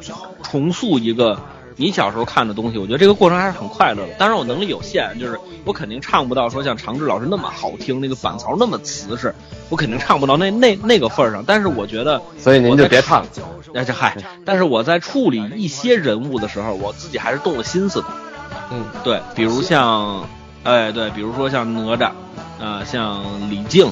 [0.42, 1.40] 重塑一个
[1.76, 4.14] 你小时候看的东西，我觉得这个过程还是很快乐的。
[4.18, 9.34] 当然我能力有限，就是我肯定唱不到说像长志老师那么好听，那个板槽那么瓷实，
[9.68, 11.44] 我肯定唱不到那那那个份儿上。
[11.46, 13.28] 但是我觉得，所以您就别唱了。
[13.74, 18.06] 哎这嗨，但是我在处理一些人物的时候，我自己还是动了心思的。
[18.70, 20.26] 嗯，对，比如像，
[20.64, 22.12] 哎，对，比如说像哪吒，
[22.58, 23.90] 啊、像李靖，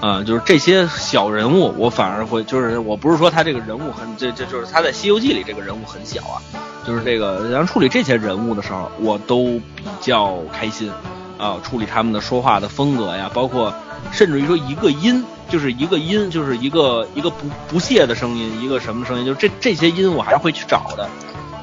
[0.00, 6.38] 啊、就是这些小人物，我反而会，就是我不是说他这个人物很，这这就是他在《西游记》里这个人物很小啊，
[6.86, 10.92] 就是这个，然后处理这些人物的时候，我都比较开心，
[11.36, 13.74] 啊、处理他们的说话的风格呀，包括
[14.12, 21.08] 甚至于说一个音，就是一个音，就是一个一个不不屑的声音，一个什么声音，就这这些音我还是会去找的。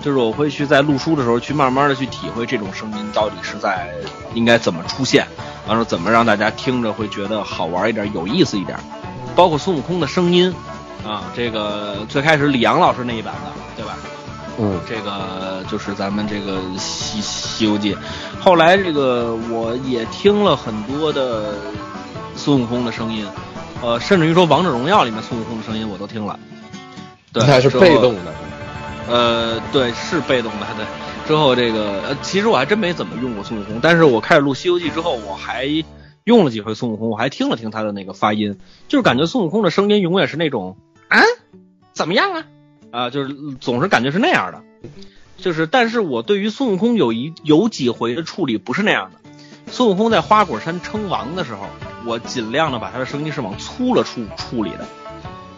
[0.05, 3.91] 就是我会去在录书的时候去慢慢的去体会这种声音到底是在
[4.35, 5.25] 应该怎么出现，
[5.67, 8.77] 完了怎么让大家听着会觉得好玩一点、有意思一点，
[9.35, 10.53] 包括孙悟空的声音
[11.03, 13.97] 啊，这个最开始李阳老师那一版的，对吧？
[14.59, 17.95] 嗯，这个就是咱们这个西《西游记》，
[18.39, 21.55] 后来这个我也听了很多的
[22.35, 23.25] 孙悟空的声音，
[23.81, 26.39] 呃，甚至于说《王者荣耀》里面孙悟空的声音我都听了。
[27.33, 28.31] 对，那是被动的。
[29.07, 30.67] 呃，对，是被动的。
[30.75, 30.85] 对，
[31.27, 35.67] 之后这个，呃，其实我还真没怎么用过孙悟空，但是我开始录《西游记》之后，我还
[36.23, 41.19] 用了几回孙悟空，我还听了听他的那个发音，就是感觉孙悟空的声音永远是那种啊，
[41.93, 42.45] 怎么样啊？
[42.91, 44.63] 啊，就是总是感觉是那样的。
[45.37, 49.19] 就是，但是我对于孙悟空有一有几回的处理不是那样的。
[49.67, 51.67] 孙悟空在花果山称王的时候，
[52.05, 54.87] 我尽量的把他的声音是往粗了处处理的，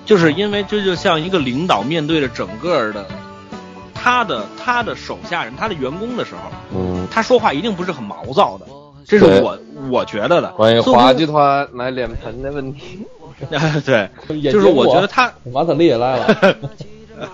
[0.06, 3.08] 就是因为这就像一个领导面对着整个的
[4.00, 6.42] 他的他的手下人、他的员工的时候，
[6.74, 8.66] 嗯，他说话一定不是很毛躁的，
[9.06, 9.58] 这是我
[9.90, 10.52] 我觉得的。
[10.54, 13.00] 关于孙悟空话剧团买脸盆的问题，
[13.86, 14.10] 对，
[14.52, 16.58] 就是我觉得他，马可丽也来了，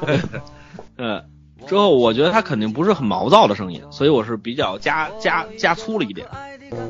[0.98, 1.24] 嗯，
[1.68, 6.28] 之后我觉得他肯定不是很毛躁的声音，所以我是比较加加加粗了一点。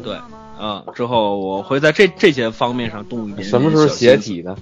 [0.01, 0.17] 对，
[0.61, 4.05] 嗯，之后我会在这这些方面上动一点点什么时候小心思？
[4.05, 4.55] 斜体呢？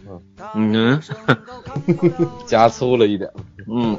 [0.56, 1.00] 嗯
[2.48, 3.30] 加粗了一点。
[3.68, 3.96] 嗯，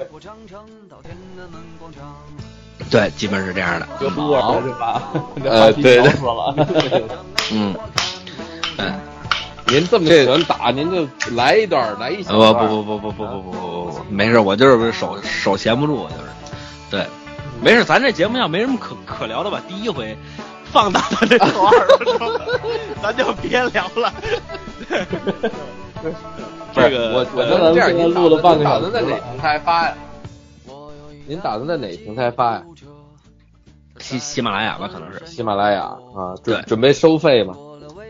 [2.90, 3.88] 对，基本是这样的。
[4.00, 5.02] 就多了是吧？
[5.42, 6.12] 这呃对对
[7.52, 7.74] 嗯。
[7.74, 7.74] 嗯，
[8.78, 8.98] 哎，
[9.66, 12.68] 您这么喜欢打，您就来一段，来一小不段。
[12.68, 16.22] 不不不不不不不不不不，没事，我就是手手闲不住，我就是，
[16.90, 17.06] 对，
[17.62, 20.16] 没事，咱这节目要没什么可可聊的，吧第一回
[20.72, 22.30] 放到他这头二分钟，
[23.02, 24.12] 咱就别聊了。
[26.74, 29.94] 这个我我觉得这样，咱们您录了半个小时打算在哪了平台发呀？
[31.26, 32.62] 您打算在哪平台发呀？
[33.98, 37.54] 喜喜马拉雅吧，可能是喜马拉雅啊，对准准备收费吗？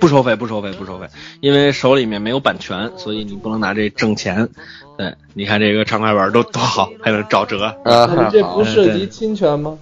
[0.01, 1.07] 不收费，不收费，不收费，
[1.40, 4.48] 因为手里面没有版权，所以你不能拿这挣钱。
[4.96, 7.66] 对，你看这个畅快板都 多好，还能找折。
[7.85, 9.79] 啊，你这不涉及侵权吗？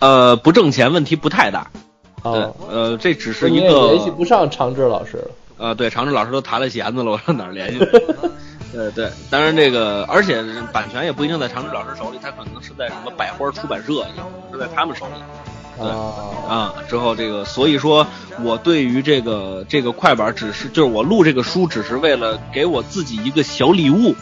[0.00, 1.70] 呃，不挣钱问题不太大。
[2.22, 5.30] 对啊，，呃，这只是一个联系不上长治老师了。
[5.58, 7.78] 呃，对，常志老师都弹了弦子了，我上哪儿联系？
[8.72, 15.12] 对对，当然这个，而且版权也不一定在常志老师手里，他可能是在什么百花出版社，也可能是在他们手里。
[15.78, 16.12] 对啊，
[16.48, 16.74] 啊。
[16.88, 18.06] 之后这个，所以说
[18.42, 24.14] 我对于这个这个快板，只是就是我录这个书，只是为了给我自己一个小礼物，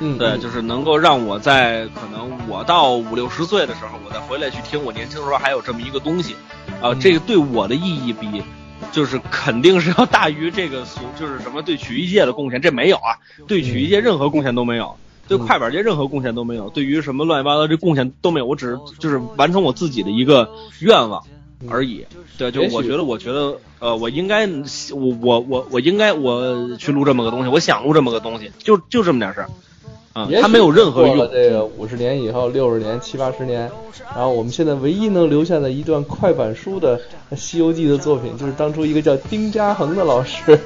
[0.00, 6.34] 嗯，对，就是能够让我在可能我到五六十岁的时候，我再回来去听我年轻的时候还有这么一个东西，
[6.82, 7.00] 啊、嗯。
[7.00, 8.42] 这个对我的意义比，
[8.92, 14.96] 就是肯定是要大于这个所就是什么对曲艺界的贡献，这没有啊，对曲艺界任何贡献都没有。
[15.26, 21.24] 对快板界任何贡献都没有，对于什么乱七八糟这贡献都没有，我只是就是完成我自己的一个愿望
[21.70, 22.04] 而已。
[22.36, 29.48] 对，就我觉得，我觉得，呃，我应该，我我我我应该我去录这么个东西，我想录这么个东西，就就这么点事儿。
[30.14, 31.16] 啊、也许它没有任何用。
[31.32, 33.68] 这个五十年以后、六十年、七八十年，
[34.14, 36.96] 然后我们现在唯一能留下的一段快板书的
[37.36, 40.56] 《西游记》的作品，就是当初一个叫丁家恒的老师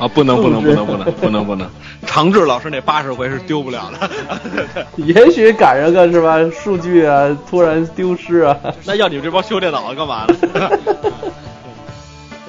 [0.00, 1.70] 啊，不能不能不能不能不能不能，
[2.04, 4.10] 长治老师那八十回是丢不了的。
[4.96, 6.38] 也许赶上个是吧？
[6.50, 8.58] 数据啊，突然丢失啊。
[8.84, 10.70] 那要你们这帮修电脑的干嘛呢？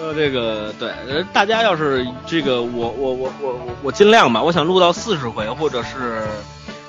[0.08, 6.24] 呃，这个对，呃，大家要是这个，我我我我我尽量吧，我想录到四十回或者是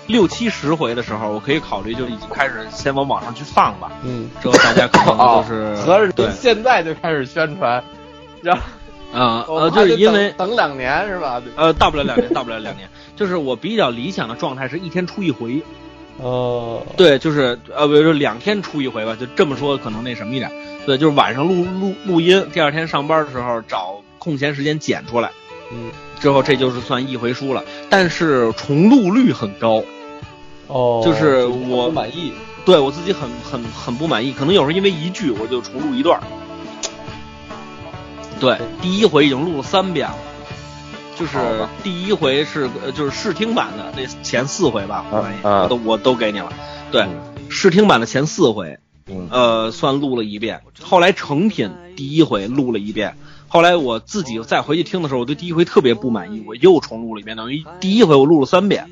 [0.07, 3.90] 六七十回的时候，我可以考虑就已经开始先往网上去放吧。
[4.04, 7.83] 嗯，之后大家可能就是合着对现在就开始宣传，
[8.40, 8.57] 让
[9.12, 11.42] 啊呃，就是因为等两年是吧？
[11.57, 15.61] 呃，到不了两年，到不了两年，就是我比较理想的状态是一天出一回。
[16.20, 20.50] 哦，对，就是呃，比如说两天出一回吧，就这么说可能那什么一点。
[20.88, 25.31] 对，就是晚上录录录音，第二天上班的时候找空闲时间剪出来，
[25.70, 27.62] 嗯，之后这就是算一回书了。
[27.90, 29.85] 但是重录率很高，
[30.66, 32.33] 哦，就是我不满意。
[32.64, 36.22] 对我自己很很很不满意，可能有时候因为一句我就重录一段儿。
[38.40, 40.16] 对，第一回已经录了三遍了，
[41.18, 41.37] 就是
[41.83, 46.51] 第一回是呃就是试听版的那前四回吧，我满意，啊我都我都给你了。
[46.90, 48.79] 对嗯，试听版的前四回，嗯
[49.31, 50.61] 呃，算录了一遍。
[50.81, 53.16] 后来成品第一回录了一遍，
[53.49, 58.88] 后来我自己再回去听的时候，我对第一回特别不满意，我又重录了一遍，等于第一回我录了三遍。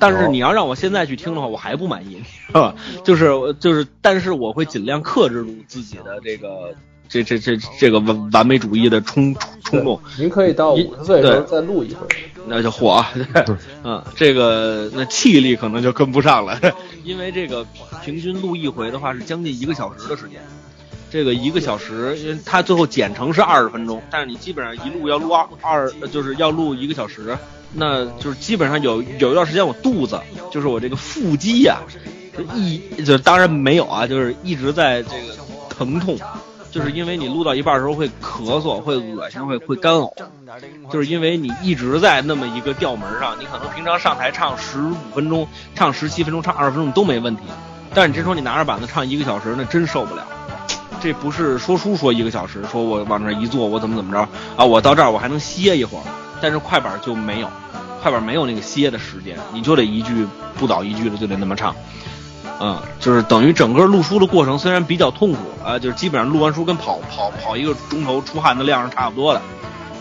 [0.00, 2.74] 但是你要让我现在去听的话，我还不满意，是吧？
[3.04, 3.26] 就是
[3.58, 6.74] 就是，但是我会尽量克制住自己的这个
[7.08, 10.00] 这这这这个完完美主义的冲冲冲动。
[10.18, 12.06] 您可以到一五十岁的时候再录一回。
[12.48, 13.04] 那就火，
[13.84, 16.58] 嗯，这个那气力可能就跟不上了，
[17.04, 17.66] 因为这个
[18.04, 20.40] 平均录一回的话是将近一个小时的时间，
[21.10, 25.32] 这个一个小时，因为它最后剪成是二十分钟，但是你基本上一录要录
[25.62, 27.36] 二就是要录一个小时，
[27.74, 30.18] 那就是基本上有有一段时间我肚子，
[30.50, 31.80] 就是我这个腹肌呀、
[32.36, 35.34] 就一就当然没有啊，就是一直在这个
[35.68, 36.18] 疼痛。
[36.70, 40.12] 就是因为你录到一半的时候会咳嗽、会恶心、会会干呕，
[40.90, 47.42] 就是因为你一直在那么一个调门上，你可能平常上台唱十五分钟、唱十七分钟、唱二十分钟都没问题，
[47.94, 50.26] 但是你真说你拿着板子唱一个小时，那真受不了。
[51.00, 54.18] 这不是说书说一个小时，说我往那一坐，我怎么怎么着
[54.56, 54.64] 啊？
[54.64, 56.02] 我到这儿我还能歇一会儿，
[56.42, 57.48] 但是快板就没有，
[58.02, 60.26] 快板没有那个歇的时间，你就得一句
[60.58, 61.74] 不倒一句的就得那么唱。
[62.60, 69.40] 嗯，就是等于整个录书的过程虽然比较痛苦啊，就是基本上录完书跟跑跑跑一个钟头出汗的量是差不多的，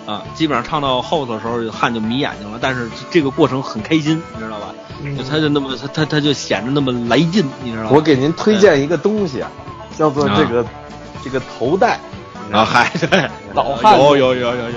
[0.06, 4.74] 啊，基本上唱到后头的时候汗就迷眼睛了，但是这个过程很开心，你知道吧？
[5.18, 7.90] 就他就那么他他他就显得那么来劲，你知道吧？
[7.94, 9.52] 我给您推荐一个东西啊，
[9.98, 10.66] 叫做这个
[11.24, 12.00] 这个头带。
[12.50, 14.70] 啊，嗨，对， 老汉子有有有有有有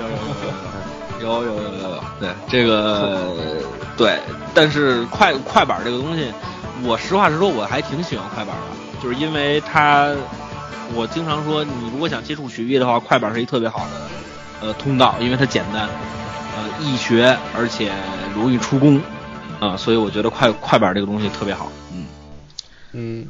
[1.21, 3.33] 有有有有有有有，对这个
[3.95, 4.19] 对，
[4.53, 6.33] 但是快快板这个东西，
[6.83, 10.09] 我实话实说，我还挺喜欢快板的，就是因为它，
[10.93, 15.87] 我经常说，你如果想接触曲艺的话，快板是一特别好的呃通道，因为它简单，
[16.55, 17.91] 呃易学，而且
[18.35, 19.01] 容易出工，
[19.59, 22.07] 啊、所以我觉得快快板这个东西特别好，嗯。
[22.93, 23.27] 嗯，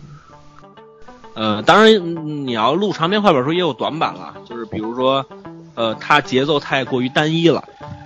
[1.34, 5.26] 呃，当然嗯你要录长篇快板书也有短板了，就是比如说，
[5.76, 7.64] 呃，它节奏太过于单一了，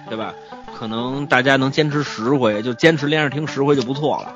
[0.10, 0.34] 对吧？
[0.78, 4.34] 可能大家能坚持十回，就坚持连着听十回就不错了。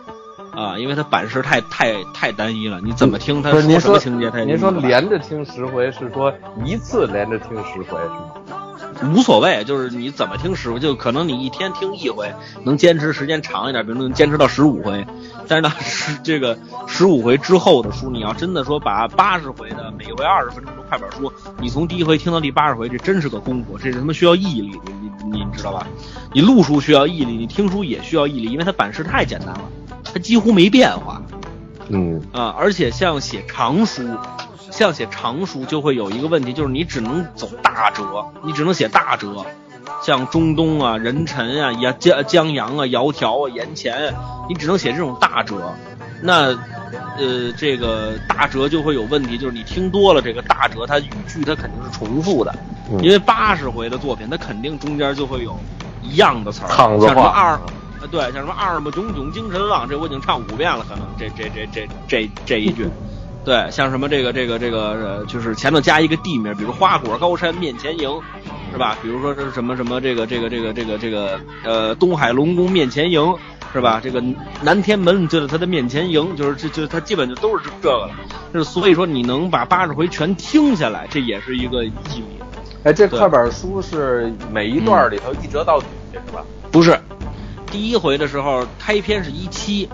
[0.60, 6.34] 啊，因为它版式太太太单一了，你怎么听它不是您说什么情节，您说连着听十回是说
[6.66, 9.14] 一次连着听十回是吗？
[9.14, 12.30] 无所谓，就是你怎么听十回，就可能你一天听一回，
[12.66, 15.08] 能坚持时间长一点，比如能坚持到十五回。
[15.48, 25.88] 但是呢十这个十五回之后的书，你要真的说把八十回的每回二十分钟的快板书，你从第一回听到第八十回，这真是个功夫，这是他妈需要毅力，你你你知道吧？
[26.34, 29.62] 你录书需要毅力，你听书也需要毅力，因为它版式太简单了，
[30.14, 31.22] 它几乎没变化。
[31.90, 34.04] 嗯啊，而且像写长书，
[34.70, 38.04] 像写长书就会有一个问题，就是你只能走大折，
[38.44, 39.44] 你只能写大折，
[40.04, 45.74] 像中东啊、人臣啊、呀江江阳啊、窈窕啊、言前啊，你只能写这种大折。
[46.22, 46.50] 那
[47.18, 52.54] 呃，这个大折就会有问题，就是你听多了这个大折，它语句它肯定是重复的，
[52.92, 55.58] 嗯因为八十回的作品，它肯定中间就会有
[56.04, 57.60] 一样的词儿，趟子话像什么二。
[58.02, 62.88] 呃，对，像什么二目炯炯精神旺，这我已经唱五遍了，可能这这这这这这一句，
[63.44, 68.10] 对，像什么这个这个这个呃，就是前头加一个地名，比如花果高山面前迎，
[68.72, 68.98] 是吧？
[69.02, 73.36] 比如说这是什么什么这个这个这个这个这个呃东海龙宫面前迎，
[73.74, 74.00] 是吧？
[74.02, 74.24] 这个
[74.62, 78.12] 南天门就在他的面前迎，就是这就他基本就都是这这个了，
[78.54, 82.40] 就是所以说你能把八十回全听下来，这也是一个毅力。
[82.84, 86.42] 哎，这课本书是每一段里头一折到底是吧？
[86.72, 86.98] 不是，
[87.72, 89.88] 第一回的时候开篇是一七，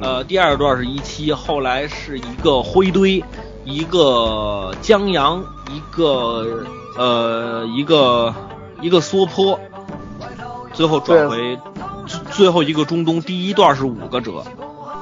[0.00, 3.24] 呃，嗯第二段是一七，后来是一个灰堆，
[3.64, 6.64] 一个江阳，一个
[6.96, 8.34] 呃一个
[8.80, 9.58] 一个缩坡，
[10.72, 11.58] 最后转回
[12.06, 13.20] 最最后一个中东。
[13.20, 14.44] 第一段是五个折，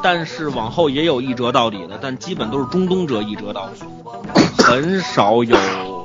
[0.02, 3.82] 但是往后也有一折到底的，但基本都是中东折一折到底，
[4.62, 5.56] 很少有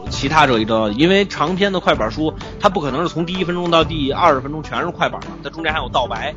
[0.10, 0.96] 其他这一折到底。
[0.96, 6.34] 因为长篇的快板书，它不可能是从第一分钟到第二十分钟全是快板嘛，它中间还有倒白，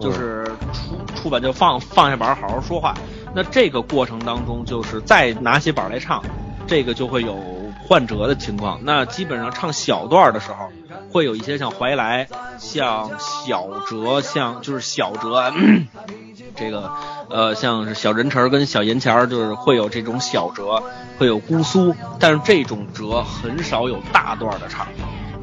[0.00, 2.94] 就是出出版就放放下板好好说话。
[3.34, 6.22] 那这个过程当中，就是再拿起板来唱，
[6.66, 7.38] 这个就会有
[7.86, 8.80] 换折的情况。
[8.82, 10.68] 那基本上唱小段的时候，
[11.10, 15.52] 会有一些像怀来、像小折、像就是小折，
[16.56, 16.90] 这个
[17.28, 20.82] 呃像是小人词儿跟小银钱儿，就是会有这种小折，
[21.18, 24.86] 会有姑苏，但是这种折很少有大段的唱。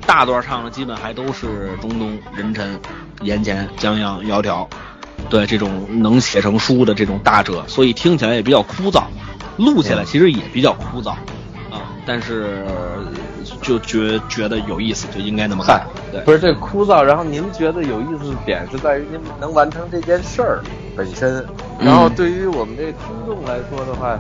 [0.05, 2.79] 大段唱的基本还都是中东、人臣、
[3.21, 4.65] 言前、江洋、窈窕，
[5.29, 9.03] 对这种能写成书的这种大折，所以听起来也比较枯燥，
[9.57, 11.11] 录起来其实也比较枯燥，
[11.69, 12.65] 啊，但是
[13.61, 15.85] 就觉觉得有意思，就应该那么干。
[16.11, 20.63] 对，不是这枯燥，然后您觉得有意思的点是在于您能完成这件事儿
[20.95, 21.45] 本身，
[21.79, 24.19] 然后对于我们这听众来说的话，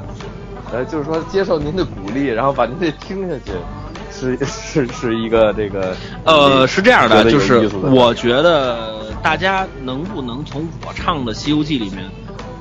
[0.71, 3.51] 呃，就是说接受您的鼓励，然后把您这听下去，
[4.11, 12.03] 是是是一个这个呃，是这样的，就是我觉得大家能不能从我唱的《西游记》里面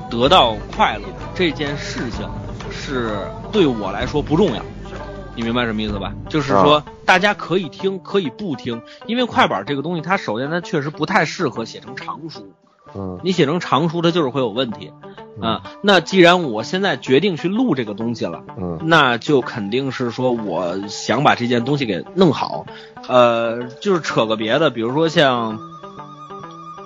[0.09, 1.03] 得到快乐
[1.35, 2.27] 这件事情，
[2.71, 3.11] 是
[3.51, 4.61] 对我来说不重要。
[5.39, 6.13] 你明白什么意思吧？
[6.27, 12.51] 就是说啊，大家可以听，可以不听，因为快板这个东西，它首先它确实不太适合写成长书。
[12.93, 14.91] 嗯你写成长书，它就是会有问题
[15.41, 15.61] 啊。
[15.81, 22.65] 那既然我现在决定去录这个东西了，嗯那就肯定是说我想把这件东西给弄好。
[23.07, 25.57] 呃，就是扯个别的，比如说像，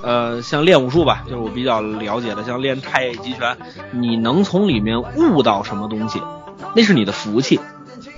[0.03, 3.57] 呃，像练武术吧，就是我比较了解的，像练太极拳，
[3.91, 6.21] 你能从里面悟到什么东西，
[6.75, 7.59] 那是你的福气，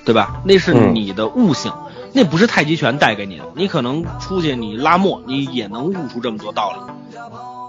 [0.05, 0.41] 对吧？
[0.45, 1.71] 那是嗯你的悟性。
[2.13, 7.19] 那不是太极拳带给你的，你可能出去你拉磨，你也能悟出这么多道理。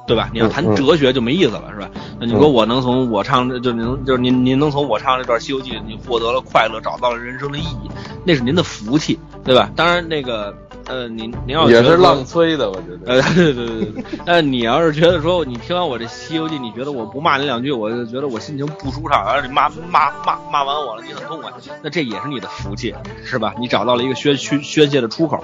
[0.07, 0.30] 对吧？
[0.32, 1.91] 你要谈哲学就没意思了，是吧？
[2.20, 7.91] 那你说我能从我唱，就是您就是您您能从我唱这段《西游记》，你获得了快乐，找到了人生的意义，
[8.24, 9.68] 那是您的福气，对吧？
[9.74, 10.57] 当然，那个
[10.87, 13.14] 呃，您您要也是觉得说浪催的，我觉得。
[13.14, 14.05] 呃，对对对对。
[14.24, 21.51] 那你要是觉得说你听完我这《西游记》，你觉得我不骂你两句，我就觉得我心情不舒畅，而你骂骂骂骂完我了，你很痛快，
[21.82, 23.53] 那这也是你的福气，是吧？
[23.59, 25.43] 你找到了一个宣宣宣泄的出口，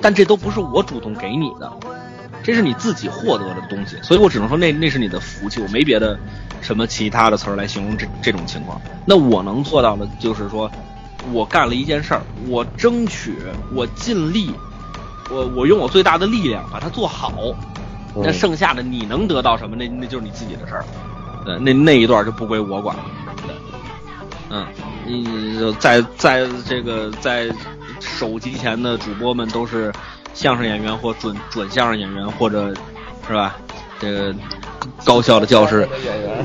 [0.00, 1.72] 但这都不是我主动给你的，
[2.44, 6.16] 这是你自己获得的东西，所以我只能说那那是你的福气，我没别的
[6.60, 8.80] 什么其他的词儿来形容这这种情况。
[9.04, 10.70] 那我能做到的就是说，
[11.32, 13.34] 我干了一件事儿，我争取，
[13.74, 14.52] 我尽力。
[15.30, 17.32] 我我用我最大的力量把它做好，
[18.14, 19.76] 那嗯剩下的你能得到什么？
[19.76, 20.84] 那那就是你自己的事儿，
[21.44, 23.04] 对，那那一段就不归我管了。
[23.46, 23.54] 对，
[24.50, 24.66] 嗯，
[25.06, 27.50] 你在在这个在
[28.00, 29.92] 手机前的主播们都是
[30.34, 32.74] 相声演员或准准相声演员，或者
[33.26, 33.56] 是吧？
[34.00, 34.34] 这个
[35.04, 35.88] 高校的教师，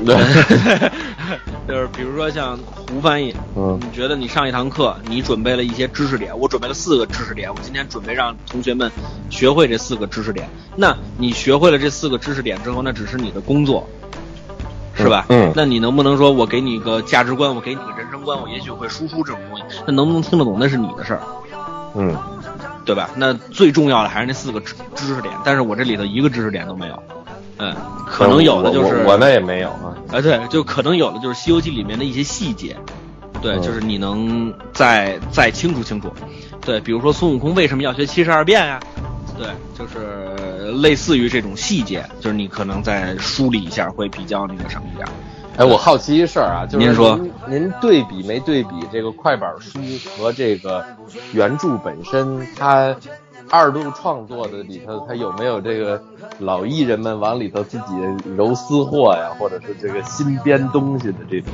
[0.04, 0.16] 对，
[1.68, 8.90] 就是比如说像胡翻译，嗯你觉得你上一堂课，你准备了一些知识点，我准备了四个知识点，我今天准备让同学们
[9.30, 10.48] 学会这四个知识点。
[10.76, 13.88] 那你学会了这四个知识点之后，那只是你的工作，
[14.94, 15.26] 是吧？
[15.28, 21.20] 嗯那你能不能说我给你个价值观，我给你个人生观，我也许会输出这种东西，那能不能听得懂那是你的事儿，
[21.94, 22.16] 嗯
[22.84, 23.10] 对吧？
[23.14, 27.00] 那最重要的还是那四个知知识点，但是我这里头一个知识点都没有。
[27.60, 29.94] 嗯，可能有的就是我那也没有啊。
[30.10, 32.76] 啊，对，就可能有的就是《西游记》里面的一些细节，
[33.42, 36.10] 对，嗯就是你能再再清楚清楚，
[36.64, 38.80] 对，比如说孙悟空为什么要学七十二变呀？
[39.38, 39.46] 对，
[39.78, 45.06] 就是类似于这种细节，就是你可能再梳理一下会比较那个什么一点。
[45.56, 47.32] 哎，我好奇一事儿啊，就是您说您
[47.62, 49.78] 您对比没对比这个快板书
[50.16, 50.84] 和这个
[51.32, 52.94] 原著本身，它
[53.50, 56.00] 二度创作的里头，它有没有这个
[56.38, 57.84] 老艺人们往里头自己
[58.36, 61.52] 揉私货呀，或者是这个新编东西的这种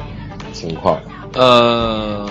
[0.52, 1.00] 情况？
[1.34, 2.28] 呃，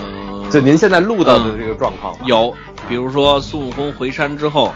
[0.52, 2.54] 就您现在录到的这个状况吧，有，
[2.88, 4.72] 比如说孙悟空回山之后，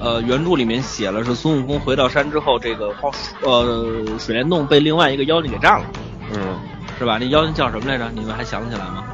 [0.00, 3.10] 呃，原著里面写了是孙悟空回到山之后，这个花
[3.42, 5.86] 呃水帘洞被另外一个妖精给占了，
[6.32, 6.40] 嗯，
[6.98, 7.18] 是吧？
[7.20, 8.08] 那妖精叫什么来着？
[8.14, 9.04] 你们还想起来吗？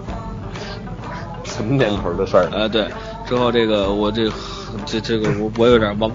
[1.45, 2.49] 什么年头的事儿？
[2.53, 2.89] 呃，对，
[3.29, 4.31] 之后这个我这
[4.87, 6.11] 这这个我我有点忘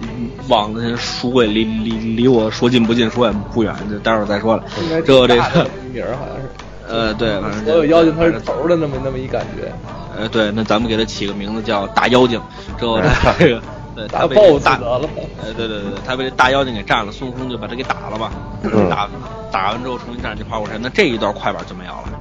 [0.47, 4.63] 忘了，书柜离离离我说近不近，说远不远，就待会儿再说了。
[5.05, 6.49] 之后这个名儿好像是，
[6.87, 9.71] 呃，对，反正所有妖精它是头儿的那么那么一感觉，
[10.17, 12.39] 呃，对，那咱们给它起个名字叫大妖精。
[12.77, 13.61] 之后它 这个
[13.95, 15.09] 对他打被这大得了。
[15.41, 18.31] 呃，对对对，对他被这大妖精给占了，孙悟空就把他给打了嘛。
[18.63, 19.09] 嗯打
[19.51, 22.19] 打完之后重新站起花果山，那这一段快板就没有了。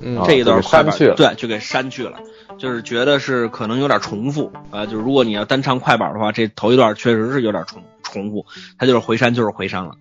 [0.00, 2.12] 嗯啊这一段快板删去了对，就给删去了，
[2.60, 8.44] 就是觉得是可能有点重复啊、呃就是如果你要单唱快板的话，这头一段确实是有点重重复，
[8.78, 9.92] 它就是回山就是回山了，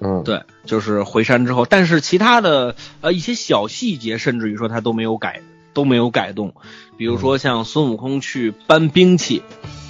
[0.00, 5.40] 嗯，对，就是回山之后，但是其他的呃一些小细节，甚至于说他都没有改
[5.72, 6.54] 都没有改动，
[6.96, 9.42] 比如说像孙悟空去搬兵器，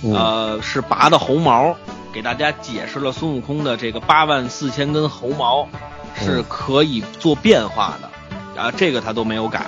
[0.05, 0.13] 嗯。
[0.13, 1.77] 呃是拔的猴毛，
[2.13, 5.69] 给大家解释了孙悟空的这个八万四千根猴毛
[6.15, 8.61] 是可以做变化的。
[8.61, 9.67] 啊，这个他都没有改，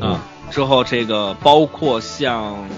[0.00, 0.12] 嗯。
[0.12, 2.68] 啊，之后这个包括像，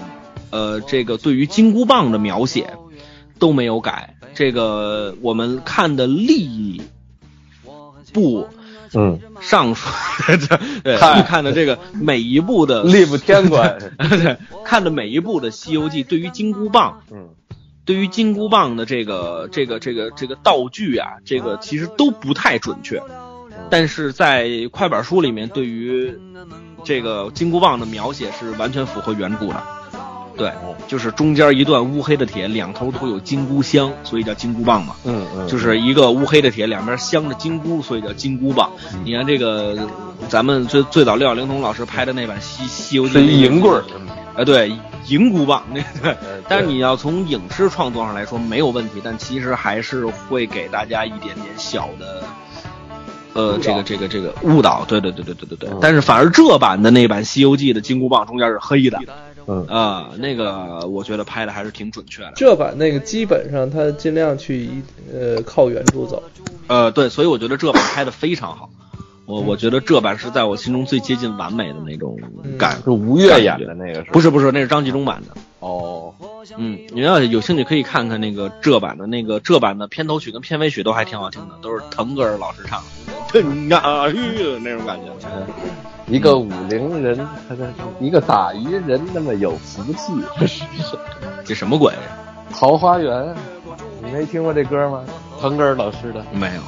[0.49, 2.73] 呃，这个对于金箍棒的描写
[3.39, 6.81] 都没有改，这个我们看的吏
[8.13, 8.47] 部
[8.93, 9.89] 嗯，上书，
[10.83, 17.29] 对，嗨看的这个每一部的力不天官，对，看的每一部的《西游记》，对于金箍棒，嗯。
[17.83, 23.01] 对于金箍棒的这个这个这个这个道具啊，这个其实都不太准确。
[23.71, 26.13] 嗯但是在快板书里面对于
[26.83, 29.63] 这个金箍棒的描写是完全符合原著的。
[30.37, 30.51] 对，
[30.87, 34.95] 就是中间一段乌黑的铁，两头都有金箍镶，所以叫金箍棒嘛。
[35.03, 38.71] 嗯嗯，就是一个乌黑的铁，两边镶着金箍，所以叫金箍棒。
[39.03, 39.77] 你看这个，
[40.29, 43.83] 咱们最最早六小龄童老师拍的那版《西西游记》，是银棍儿，
[44.35, 44.75] 啊，对，
[45.07, 46.17] 银箍棒，那对。
[46.47, 52.23] 但是你要从影视创作上来说没有问题，但其实还是会给大家一点点小的，
[53.33, 54.83] 呃，这个这个这个误导。
[54.87, 55.69] 对对对对对对对。
[55.81, 58.99] 但是反而这版的那版《西游记》的金箍棒中间是黑的。
[59.47, 62.33] 嗯啊，那个我觉得拍的还是挺准确的。
[62.35, 64.69] 这版那个基本上他尽量去
[65.11, 66.21] 呃靠原著走。
[66.67, 68.69] 呃，对，所以我觉得这版拍的非常好。
[69.25, 72.17] 我我觉得这版是在我心中最接近完美的那种
[72.57, 72.79] 感。
[72.83, 74.11] 是吴越演的那个是？
[74.11, 75.41] 不是不是，那是张纪中版的。
[75.59, 76.13] 哦，
[76.57, 83.10] 嗯，你要有兴趣可以看看那个这版的那个这版的片头曲跟片尾曲都还挺好听的，都是腾格尔老师唱的。
[83.31, 85.11] 腾啊吁那种感觉。
[86.07, 87.27] 一个武陵人，
[87.99, 90.11] 一个打鱼人那么有福气，
[91.45, 91.93] 这什么鬼？
[92.51, 93.33] 桃花源，
[94.03, 95.03] 你没听过这歌吗？
[95.39, 96.61] 腾格尔老师的没有。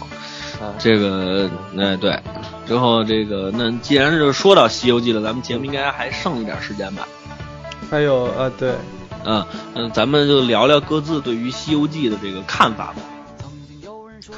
[0.80, 2.18] 这个，哎对，
[2.66, 7.06] 之后这个，那既然是说到《西游记》了，咱们节目应该还剩一点时间吧？
[7.92, 8.74] 还有啊，对，
[9.26, 12.96] 嗯嗯，咱们就聊聊各自对于《西游记》的这个看法吧。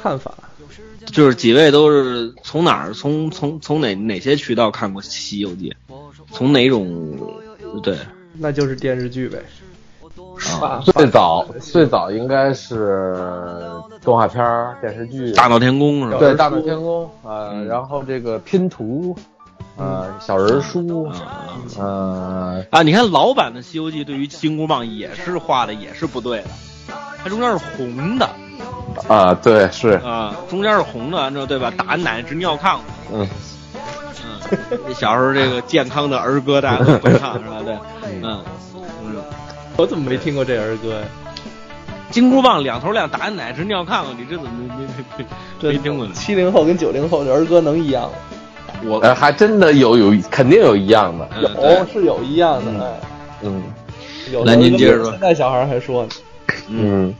[0.02, 0.34] 看法。
[1.06, 5.74] 就是几位都是从哪儿从从从哪哪些渠道看过《西游记》？
[6.32, 7.16] 从哪种
[7.82, 7.96] 对？
[8.38, 9.38] 那就是电视剧呗。
[10.60, 13.16] 啊，最早最早应该是
[14.02, 14.44] 动画片
[14.82, 16.18] 电视剧《大闹天宫》是吧？
[16.18, 19.16] 对，《大闹天宫》啊，然后这个拼图，
[19.76, 21.10] 呃，小人书，
[21.78, 26.48] 呃啊，你看老版的《西游记》对于金箍棒也是画的也是不对的，
[27.22, 28.28] 它中间是红的。
[29.08, 31.72] 啊，对，是啊，中间是红的，这对吧？
[31.76, 32.78] 打奶奶直尿炕。
[33.12, 33.26] 嗯
[34.50, 37.56] 嗯，你小时候这个健康的儿歌大家都会唱 是吧？
[37.64, 37.74] 对，
[38.22, 39.22] 嗯嗯，
[39.76, 41.06] 我怎么没听过这儿歌呀？
[42.10, 45.24] 金箍棒两头亮，打奶奶直尿炕，你这怎么没没
[45.60, 46.06] 没没听过？
[46.14, 48.10] 七零后跟九零后的儿歌能一样吗？
[48.84, 53.00] 我还真的有有肯定有一样的，有是有一样的，
[53.42, 53.62] 嗯，
[54.30, 54.44] 有。
[54.44, 56.08] 那您接着说，现在小孩还说呢，
[56.68, 57.14] 嗯。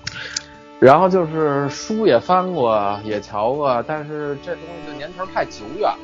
[0.78, 5.98] 然后就是书也翻过，也瞧过，但是这东西的年头太久远了。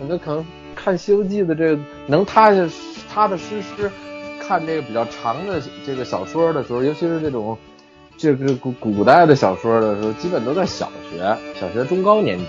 [0.00, 0.44] 我觉得可能
[0.74, 2.68] 看《西游记》的这个能踏踏
[3.12, 3.90] 踏踏实实
[4.40, 7.56] 看这个比较长的这个小说的时候，尤其是这种
[8.16, 12.46] 这个古古代的小说的时候，基本都在小学、小学中高年级。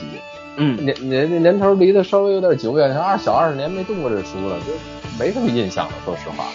[0.57, 4.73] 嗯，年年年头离得稍微有点久远，像二小二十年没动过这书了，就
[5.17, 5.93] 没什么印象了。
[6.03, 6.45] 说实话，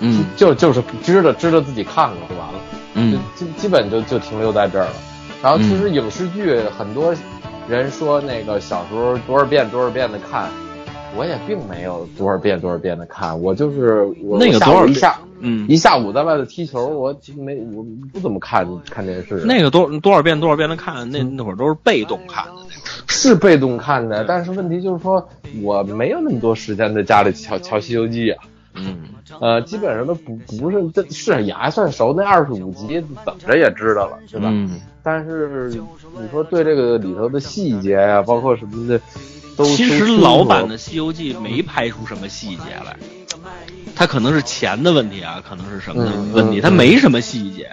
[0.00, 2.60] 嗯，就就是知道知道自己看过就完了。
[2.96, 4.94] 嗯，基基本就就停留在这儿了。
[5.42, 7.14] 然后其实影视剧很多
[7.68, 10.50] 人说那个小时候多少遍多少遍的看，
[11.14, 19.42] 我也并没有多少遍多少遍的看，我就是我那个多少一下嗯一下午在外头踢球，我没我不怎么看看电视。
[19.44, 22.52] 那个多多少遍多少遍的看，那那会儿都是被动看的，
[23.06, 24.24] 是被动看的。
[24.24, 25.28] 但是问题就是说
[25.60, 28.42] 我没有那么多时间在家里瞧瞧《西游记》啊。
[28.78, 28.98] 嗯，
[29.40, 34.48] 呃，基本上都不不是，这是也还算熟，那二十五集怎么着也知道了，对吧？
[34.50, 34.80] 嗯。
[35.02, 39.00] 但是你说对这个里头的细节呀，包括什么的，
[39.56, 42.96] 都其实老版的《西游记》没拍出什么细节来，
[43.94, 47.70] 它可能是钱的问题啊，可能是什么的问题，它没什么细节。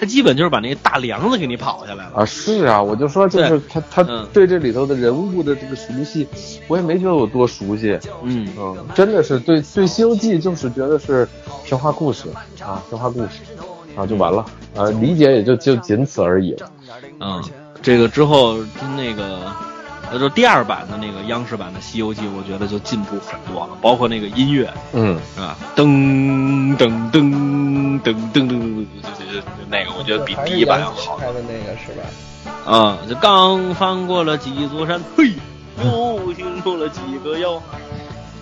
[0.00, 2.24] 他基本就是把那个大梁子给你跑下来了啊！
[2.24, 6.26] 是啊，我就说就是他他对这里头的人物的这个熟悉，
[6.68, 7.98] 我也没觉得有多熟悉。
[8.22, 11.28] 嗯嗯，真的是对对《西游记》就是觉得是
[11.66, 12.30] 神话故事
[12.64, 13.28] 啊，神话故事
[13.94, 14.42] 啊就完了
[14.74, 16.70] 啊，理解也就就仅此而已了。
[17.20, 17.44] 嗯，
[17.82, 18.56] 这个之后
[18.96, 19.52] 那个。
[20.12, 25.56] 那就第二版的那个央视版的《西游记》，我觉得就进步很多了，包括那个音乐，嗯，是吧？
[25.76, 27.20] 噔噔噔
[28.02, 28.86] 噔噔噔噔，
[29.18, 31.16] 就就那个，我觉得比第一版要好。
[31.16, 32.02] 拍的那个是吧？
[32.66, 35.32] 啊，就刚翻过了几座山，嘿，
[35.84, 37.54] 又听出了几个妖。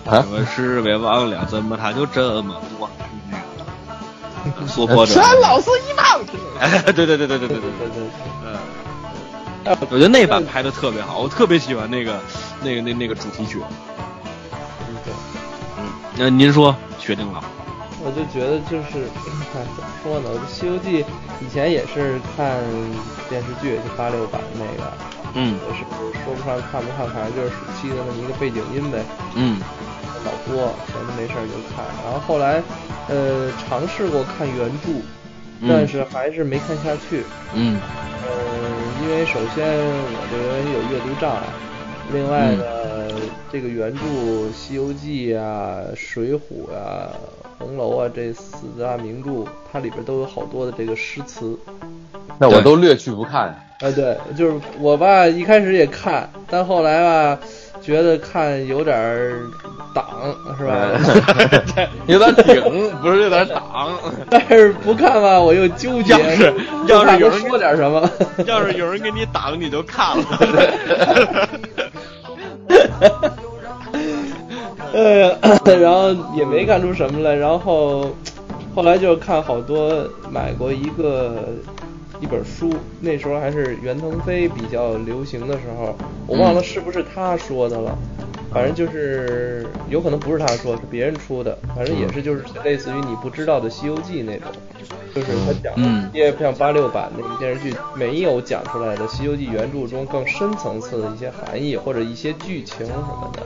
[0.05, 2.89] 啊，我是别忘了，怎么他就这么多？
[4.67, 5.13] 说破的。
[5.13, 6.19] 全老师一棒。
[6.59, 7.59] 哎，对对对对对对对对
[7.89, 8.03] 对，
[8.43, 8.58] 嗯。
[9.91, 12.19] 我觉得那版拍的特别好，我特别喜欢那个、
[12.63, 13.59] 那个、那那个主题曲。
[15.77, 15.85] 嗯，
[16.17, 17.43] 那您说决定了？
[18.01, 19.07] 我就觉得就是，
[19.51, 20.29] 看怎么说呢？
[20.49, 21.03] 《西游记》
[21.41, 22.57] 以前也是看
[23.29, 24.91] 电视剧，就八六版那个，
[25.35, 25.83] 嗯，也是
[26.23, 29.03] 说不上看不看，反正就是暑期的那么一个背景音呗。
[29.35, 29.59] 嗯，
[30.23, 31.83] 老播，闲着没事就看。
[32.03, 32.63] 然后后来，
[33.09, 35.03] 呃，尝试过看原著，
[35.67, 37.23] 但是还是没看下去。
[37.53, 37.79] 嗯。
[38.21, 38.31] 呃，
[39.01, 41.43] 因为首先我这人有阅读障碍，
[42.13, 42.63] 另外呢，
[43.51, 43.99] 这个原著
[44.53, 46.39] 《西游记》啊、《水浒》
[46.75, 47.09] 啊、
[47.57, 51.57] 《红楼》啊这四大名著，它里边都有好多的这个诗词。
[52.37, 53.47] 那我都略去不看。
[53.79, 57.39] 啊，对，就是我吧，一开始也看，但后来吧，
[57.81, 59.41] 觉得看有点儿
[59.93, 60.05] 挡，
[60.57, 60.75] 是吧？
[62.07, 63.89] 有点顶，不是有点挡。
[64.29, 66.13] 但是不看吧，我又纠结，
[66.87, 68.09] 要是有人说点什么。
[68.45, 70.23] 要是有人给你挡，你就看了。
[75.79, 78.15] 然后也没看出什么来，然后
[78.75, 81.35] 后来就看好多买过一个
[82.19, 85.95] 一本书，那时候还是袁腾飞比较流行的时候，
[86.27, 87.97] 我忘了是不是他说的了，
[88.53, 94.47] 反正就是有可能不是他说，是别人出的，反正也是就是类似于你不知道的《西游记》那种，
[95.15, 103.43] 就是他讲的因为像八六版那个电视剧没有讲出来的《西游记》原著中更深层次的一些含义或者一些剧情什么的。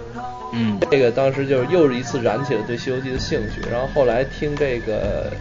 [0.55, 5.31] 嗯这个当时就是又是一次燃起了对《西游记》的兴趣，然后后来听这个，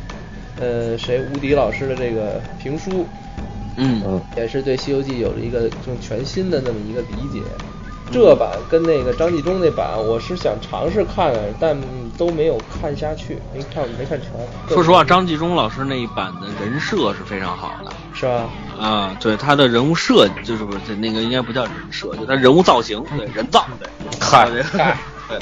[0.59, 3.05] 呃，谁吴迪老师的这个评书，
[3.77, 4.03] 嗯。
[4.07, 7.43] 嗯，也是对《西游记》有了一个就全新的那么一个理解。
[8.11, 11.75] 这版跟那个张纪中那版，我是想尝试看看，但
[12.19, 14.31] 都没有看下去，没看没看全。
[14.69, 17.91] 说实话，张纪中老师那一版的人设是非常好的。
[18.13, 18.51] 是吧？
[18.79, 23.89] 啊，对他的人物设计，就是不是那个应该不叫人设，就他人物造型，对人造，对，
[24.21, 24.51] 嗨。
[24.51, 24.63] 对
[25.29, 25.39] 对，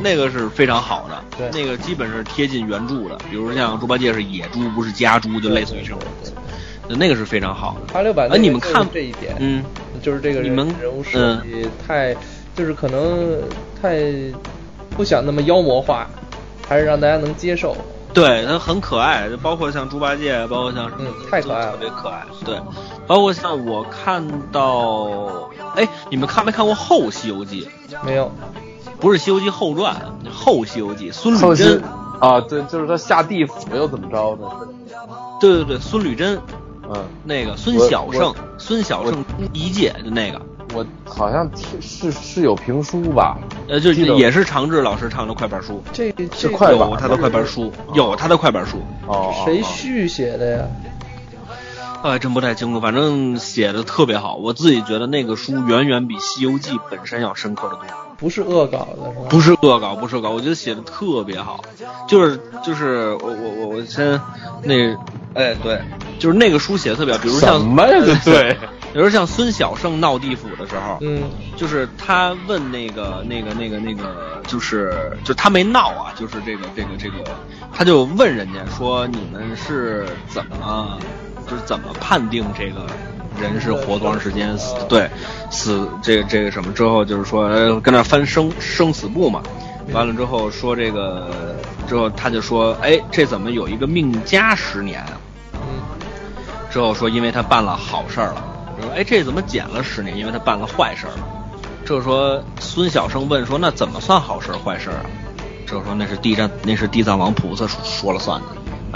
[0.00, 1.50] 那个是非常好的，对。
[1.50, 6.32] 那个基本是贴近原著的，比如像猪八戒是野猪，不是家猪，就类似于这种，对
[6.88, 7.92] 那个是非常好的。
[7.92, 9.64] 八六版哎那个就是你们看这一点，嗯，
[10.02, 12.14] 就是这个人你们人物设计太，
[12.54, 13.40] 就是可能
[13.80, 13.98] 太
[14.96, 16.06] 不想那么妖魔化，
[16.68, 17.76] 还是让大家能接受。
[18.14, 22.22] 对，它很可爱，就包括像猪八戒，包括像什么，嗯太可爱了特别可爱。
[22.44, 22.58] 对，
[23.06, 27.68] 包括像我看到，哎，你们看没看过后《西游记
[28.04, 28.24] 没有，》？
[29.00, 29.94] 不是《西游记后传》，
[30.30, 31.82] 后《西游记》，孙吕珍。
[32.18, 34.44] 啊，对，就是他下地府又怎么着的？
[35.38, 36.40] 对对对，孙吕珍，
[36.88, 40.40] 嗯，那个孙小胜，孙小胜一届的那个，
[40.74, 43.38] 我好像听是是有评书吧？
[43.68, 50.64] 呃，就记得也是长治老师唱的快板书，这这是快板有他的快板书，有他的快板书，哦，哦谁哦续写的呀？
[52.06, 57.84] 哎，真不太清楚，反正写的特别好，我自己觉得那个书远远比《西游记》本身要深刻的多。
[58.18, 59.26] 不是恶搞的是吧？
[59.28, 61.62] 不是恶搞，不是恶搞，我觉得写的特别好，
[62.08, 64.18] 就是就是我我我我先
[64.62, 64.96] 那
[65.34, 65.78] 哎对，
[66.18, 68.00] 就是那个书写的特别好，比如像什么呀？
[68.24, 68.56] 对，
[68.94, 71.24] 比如像孙小圣闹地府的时候，嗯
[71.56, 77.16] 就是他问那个那个那个那个，就是就他没闹啊，就是这个这个这个，
[77.70, 80.98] 他就问人家说你们是怎么
[81.48, 82.86] 就是怎么判定这个
[83.40, 84.74] 人是活多长时间死？
[84.88, 85.08] 对，
[85.50, 89.42] 死这个这个什么之后就是说呃跟那翻生生死簿嘛，
[89.92, 95.12] 完了之后说这个之后他就说哎这怎么有一个命加十年啊？
[95.54, 95.60] 嗯
[96.70, 98.44] 之后说因为他办了好事儿了，
[98.80, 100.16] 说哎这怎么减了十年？
[100.16, 101.28] 因为他办了坏事儿了。
[101.84, 105.06] 这个说孙小生问说那怎么算好事儿坏事儿啊？
[105.66, 108.46] 这个说那是地藏那是地藏王菩萨说说了算的。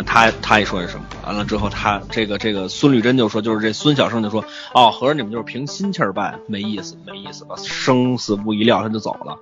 [0.01, 1.05] 啊，他他一说是什么？
[1.27, 4.45] 完了之后，他这个这个孙吕珍就说，就是这孙小生就说，
[4.75, 9.39] 哦，合着你们就是凭心气儿办，没意思，没意思，吧生死不一料他就走了。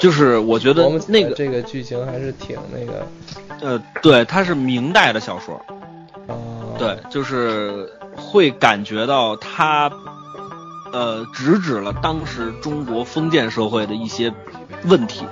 [0.00, 3.06] 就是我觉得那个这个剧情还是挺那个
[3.60, 5.56] 呃，对，他是明代的小说，
[6.28, 6.34] 啊，
[6.78, 9.90] 对，就是会感觉到他，
[10.92, 14.32] 呃，直指了当时中国封建社会的一些
[14.84, 15.24] 问题，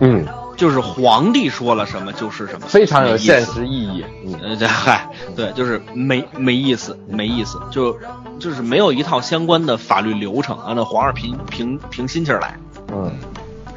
[0.00, 0.26] 嗯，
[0.60, 4.04] 就是皇帝说了什么就是什么，非常有现实意义。
[4.26, 7.98] 嗯，呃，这嗨，对，就是没没意思，没意思，就
[8.38, 12.58] 就是没有一套相关的法律流程，按照皇上凭凭凭心气儿来，
[12.92, 13.10] 嗯，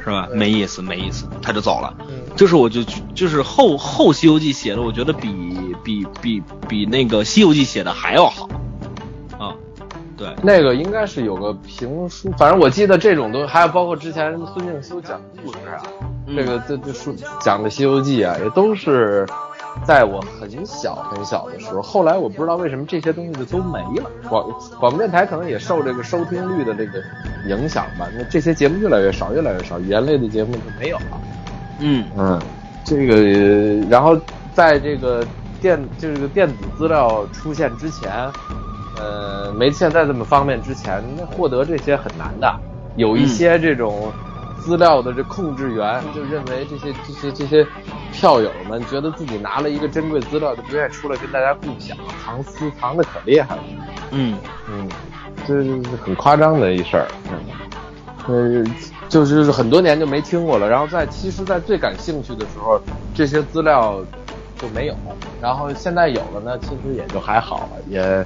[0.04, 0.28] 是吧？
[0.30, 1.94] 没意思，没意思，他就走了。
[2.00, 2.82] 嗯就是我就
[3.14, 8.46] 就是后后《西游记》写的，我觉得比比比比那个《西游记》写的还要好，
[9.38, 9.54] 啊，
[10.18, 15.80] 对，那个应该是有个评书，反正我记得这种东西还有包括之前孙敬修讲故事啊，
[16.26, 19.26] 嗯这个这这书讲的《西游记》啊，也都是
[19.86, 21.82] 在我很小很小的时候。
[21.82, 24.48] 后来我不知道为什么这些东西就都没了，广
[24.80, 27.02] 广播电台可能也受这个收听率的这个
[27.48, 31.20] 影响吧，那这些节目越来越少，越来越少，语言类的节目就没有了。
[31.80, 32.40] 嗯嗯，
[32.84, 34.18] 这个呃然后
[34.54, 35.26] 在这个
[35.60, 38.10] 电这个电子资料出现之前，
[38.96, 42.50] 呃，没现在这么方便之前，那获得这些很难的。
[42.96, 44.12] 有一些这种
[44.64, 47.66] 资料的这控制员就认为这些这些这些
[48.10, 51.94] 票友们觉得自己拿了一个珍贵资料，就不愿意出来跟大家共享，
[52.24, 53.62] 藏私藏的可厉害了。
[54.10, 54.38] 嗯，
[54.70, 54.88] 嗯，
[55.46, 57.06] 这是很夸张的一事儿。
[58.26, 58.64] 嗯，呃，
[59.08, 60.66] 就是很多年就没听过了。
[60.66, 62.80] 然后在其实，在最感兴趣的时候，
[63.14, 64.00] 这些资料
[64.58, 64.94] 就没有。
[65.42, 68.24] 然后现在有了呢，其实也就还好，也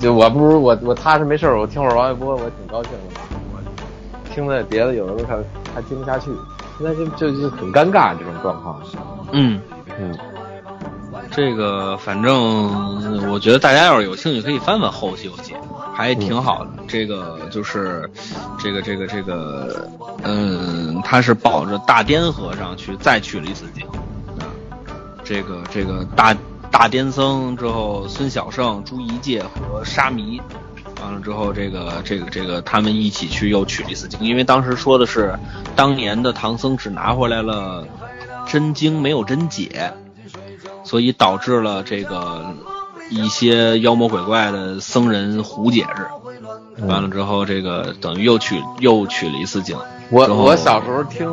[0.00, 3.20] 就我不如我我踏实没事儿，我听会儿王一波，我挺高兴的。
[3.54, 5.38] 我听的别的有的时候
[5.74, 6.30] 还还听不下去，
[6.78, 8.80] 现在就就就很尴尬这种状况。
[9.32, 9.60] 嗯
[9.98, 10.16] 嗯。
[11.30, 15.52] 这个反正我觉得大家要是有兴趣，可以翻翻《后西游记》，
[15.94, 16.70] 还挺好的。
[16.88, 18.10] 这个就是
[18.58, 19.88] 这个这个这个，
[20.24, 24.50] 嗯，他是抱着大颠和尚去再取了一次经啊。
[25.22, 26.34] 这个这个大
[26.70, 30.40] 大颠僧之后，孙小圣、朱一介和沙弥，
[31.00, 35.38] 完了之后，这个这个这个他们一起去又取了一次经，因为当时说的是
[35.74, 37.86] 当年的唐僧只拿回来了
[38.46, 39.92] 真经，没有真解。
[40.82, 42.56] 所以导致了这个
[43.10, 49.76] 一些妖魔鬼怪的僧人胡解释，完了之后，这个等于又取又取了一次经。
[50.10, 51.30] 我我小时候听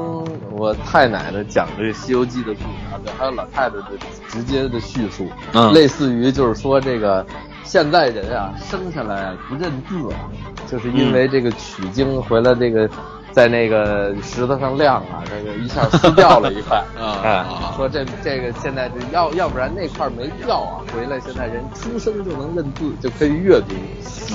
[0.51, 3.83] 我太奶奶讲这个《西游记》的故事啊，对，还有老太太的
[4.27, 7.25] 直接的叙述，嗯，类似于就是说这个
[7.63, 10.29] 现在人啊生下来不认字啊，
[10.69, 12.89] 就是因为这个取经回来这个。
[13.33, 23.75] 在那个石头上晾啊，这个一下撕掉了一块 啊，说这这个现在这要要不然那块没掉啊，回来现在人出生就能认字，就可以阅读。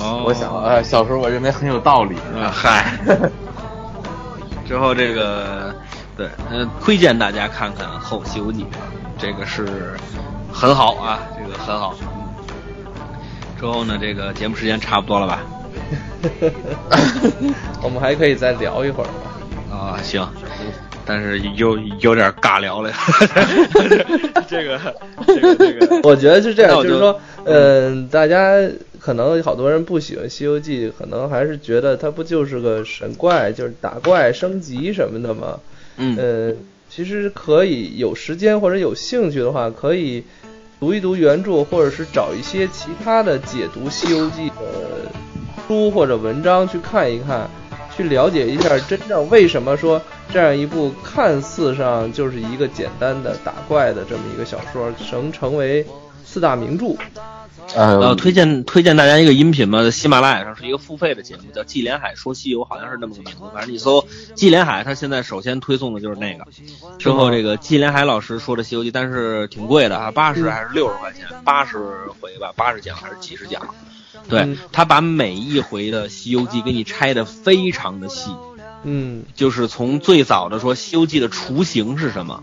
[0.01, 2.15] 哦，我想，呃，小时候我认为很有道理。
[2.49, 2.97] 嗨，
[4.67, 5.73] 之后这个
[6.17, 8.63] 对，嗯，推荐大家看看《后西游记》，
[9.17, 9.93] 这个是
[10.51, 11.95] 很好啊，这个很好。
[13.59, 15.43] 之后呢，这个节目时间差不多了吧？
[17.81, 19.07] 我们还可以再聊一会儿
[19.73, 20.25] 啊，行，
[21.05, 22.91] 但是有有点尬聊了。
[24.47, 24.79] 这个
[25.27, 28.53] 这个这个，我觉得是这样，就是说，嗯，大家
[29.03, 35.59] 可能好多人不喜欢《西游记》，可能还是觉得它不就是个神怪，就是打怪升级什么的吗？
[35.97, 36.55] 嗯，呃，
[36.89, 40.23] 其实可以有时间或者有兴趣的话，可以
[40.79, 45.11] 读一读原著，或者是找一些其他的解读《西游记》的。
[45.67, 47.49] 书或者文章去看一看，
[47.95, 50.01] 去了解一下真正为什么说
[50.31, 55.85] 这样一部看似上就是一个简单的打怪的这么一个小说，能成为
[56.25, 56.95] 四大名著。
[57.75, 63.39] 呃，推荐推荐大家一个音频吧，在喜马拉雅上是一个付费的节目，叫《纪连海说西游》，好像是那么个名字。
[63.53, 64.05] 反正你搜
[64.35, 66.45] 纪连海，他现在首先推送的就是那个。
[66.99, 71.77] 之后这个纪连海老师说的《西游记》，但是挺贵的啊，八十还是六十块钱，八十
[72.19, 73.61] 回吧，八十讲还是几十讲？
[74.29, 78.31] 对他把每一回的《西游记》给你拆的非常的细，
[78.83, 82.41] 嗯，就是从最早的说《西游记》的雏形是什么，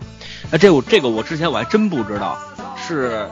[0.51, 2.37] 那这我这个我之前我还真不知道，
[2.77, 3.27] 是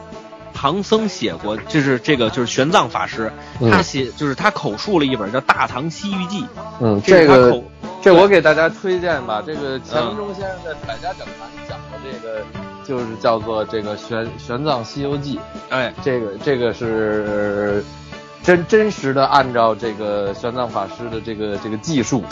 [0.61, 3.31] 唐僧写过，就是这个就是玄奘法师
[3.71, 6.41] 他写，就是他口述了一本叫《大唐西域记》，
[6.81, 7.63] 嗯，这个
[8.01, 12.41] 这我给大家推荐吧，这个钱文忠先生在《百家讲坛》讲的这个
[12.83, 15.39] 就是叫做这个玄玄奘西游记，
[15.69, 17.81] 哎，这个这个是。
[18.41, 22.23] 真真实的按照这个玄奘法师的这个这个技术，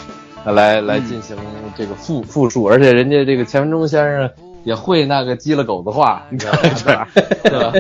[0.46, 1.36] 来来进行
[1.78, 4.32] 这个复复述，而且人家这个钱文忠先生
[4.68, 7.08] 也会那个鸡了狗的话，你知道吧？
[7.42, 7.72] 对吧？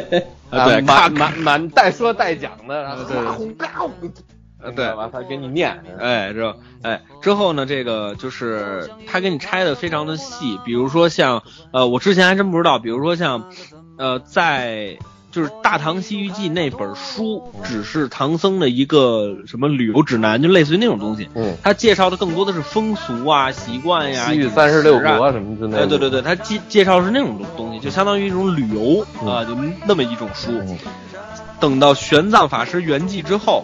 [0.65, 13.43] 对，满满满带说带讲的，然后对，对，完他给你念，哎，之后哎之后呢，这个就是他给你拆的非常的细，比如说像呃，我之前还真不知道，比如说像
[13.97, 14.97] 呃在。
[15.37, 21.29] 就是《大唐西域记》那本书，只是唐僧的一个什么旅游指南，就类似于那种东西。
[21.35, 25.83] 嗯，他介绍的更多的是风俗啊、习惯呀、西域三十六国什么之类的。
[25.83, 30.49] 哎，对对对，他介介绍是那种东西，就相当于一种旅游啊，就那么一种书。
[31.59, 33.63] 等到玄奘法师圆寂之后，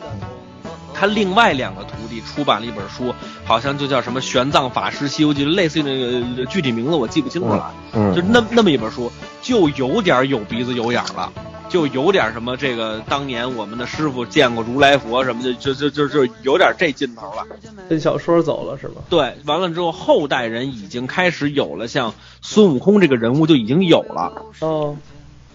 [0.93, 3.13] 他另外两个徒弟出版了一本书，
[3.43, 7.73] 好像就叫什么《玄奘法师西游记》，类似于那个具体名字我记不清楚了。
[7.93, 11.31] 嗯，就那那么一本书，就有点有鼻子有眼了。
[11.69, 17.47] 就有点什么，这个当年我们的师傅见过如来佛什么的，就就就就有点这劲头了。
[17.89, 19.01] 跟小说走了是吧？
[19.09, 22.13] 对，完了之后，后代人已经开始有了像
[22.43, 24.45] 孙悟空这个人物就已经有了。
[24.59, 24.97] 哦，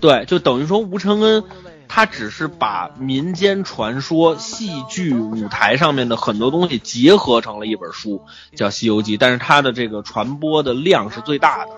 [0.01, 1.45] 对，就等于说吴承恩
[1.89, 8.23] 他只是把民间传说、戏剧、舞台上面的很多东西结合成了一本书，
[8.55, 11.71] 叫《西游记》，但是它的这个传播的量是最大的。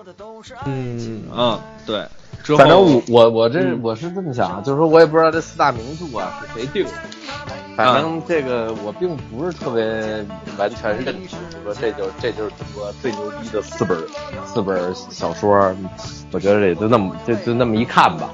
[0.65, 2.05] 嗯嗯，对。
[2.57, 6.91] 反正我我我这我是这么想，就是说我也不知道这四大名著啊是谁定的，
[7.75, 10.25] 反正这个我并不是特别
[10.57, 13.95] 完全认同，说这就这就是中国最牛逼的四本
[14.43, 15.71] 四本小说，
[16.31, 18.31] 我觉得也就那么就就那么一看吧。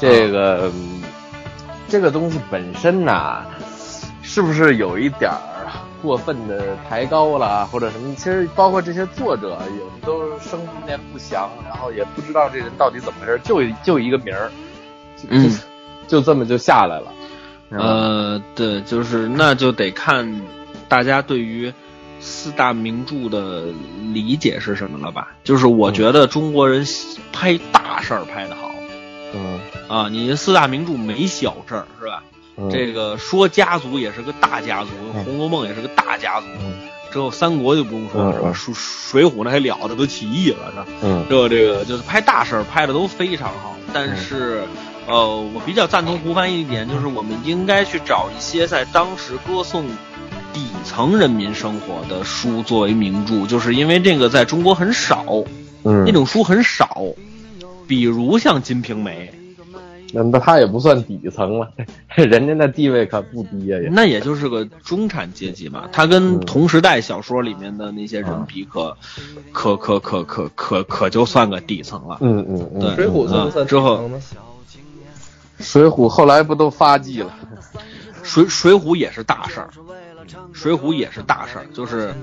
[0.00, 0.68] 这个
[1.94, 3.44] 这个东西本身呢，
[4.20, 5.70] 是不是有一点儿
[6.02, 8.12] 过分的抬高了，或者什么？
[8.16, 14.50] 其实包括这些作者，也都生年不详，然后也不知道这人到底怎么回事，就就一个名儿，
[15.16, 15.56] 就嗯
[16.08, 17.12] 就这么就下来了。
[17.70, 20.42] 呃，对，就是那就得看
[20.88, 21.72] 大家对于
[22.18, 23.66] 四大名著的
[24.12, 25.28] 理解是什么了吧？
[25.44, 26.84] 就是我觉得中国人
[27.32, 28.72] 拍大事儿拍得好
[29.32, 32.22] 嗯，啊，你四大名著没小事儿是吧？
[32.56, 38.52] 嗯这个说家族也是个大家族，嗯红楼梦》也是个大家族，嗯之后三国就不用说了是吧？
[38.52, 40.86] 水水浒那还了得，都起义了是吧？
[41.02, 44.62] 嗯这个这个就是拍大事儿拍的都非常好，但是，
[45.08, 49.84] 呃，我比较赞同胡帆一点，就是我们应该去找一些在当时歌颂
[50.52, 55.24] 底层人民生活的书作为名著，就是因为这个在中国很少，
[55.84, 57.02] 嗯那种书很少，
[57.88, 59.32] 比如像《金瓶梅
[60.12, 61.68] 那那他也不算底层了，
[62.16, 63.88] 人家那地位可不低呀、》，也。
[63.88, 68.96] 那也就是个中产阶级嘛，他跟同时代小说里面的那些人比可，
[69.52, 72.18] 可可可可可可就算个底层了。
[72.20, 74.10] 嗯嗯嗯，对水浒算不算嗯之后？
[75.60, 77.32] 水浒后来不都发迹了？
[78.22, 79.70] 水水浒也是大事儿，
[80.52, 82.14] 水浒也是大事儿，就是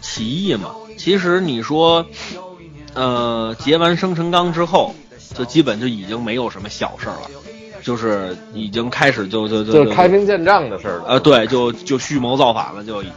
[0.00, 0.70] 起义嘛。
[0.98, 2.04] 其实你说，
[2.94, 4.94] 呃，结完生辰纲之后，
[5.34, 7.30] 就基本就已经没有什么小事儿了，
[7.82, 11.04] 就是已经开始就就就就是开兵见仗的事儿了。
[11.06, 13.14] 呃，对，就就蓄谋造反了，就已经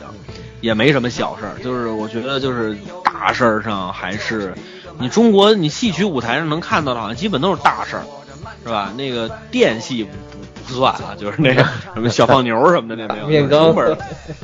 [0.61, 1.53] 也没什么小事儿。
[1.63, 4.53] 就是我觉得就是大事儿上还是
[4.99, 8.03] 你中国你戏曲舞台上能看到的，好像基本都是大事儿，
[8.63, 8.91] 是吧？
[8.97, 11.63] 那个电戏不不不算啊，就是那个
[11.93, 13.47] 什么小放牛什么的那没有。
[13.47, 13.97] 成本儿，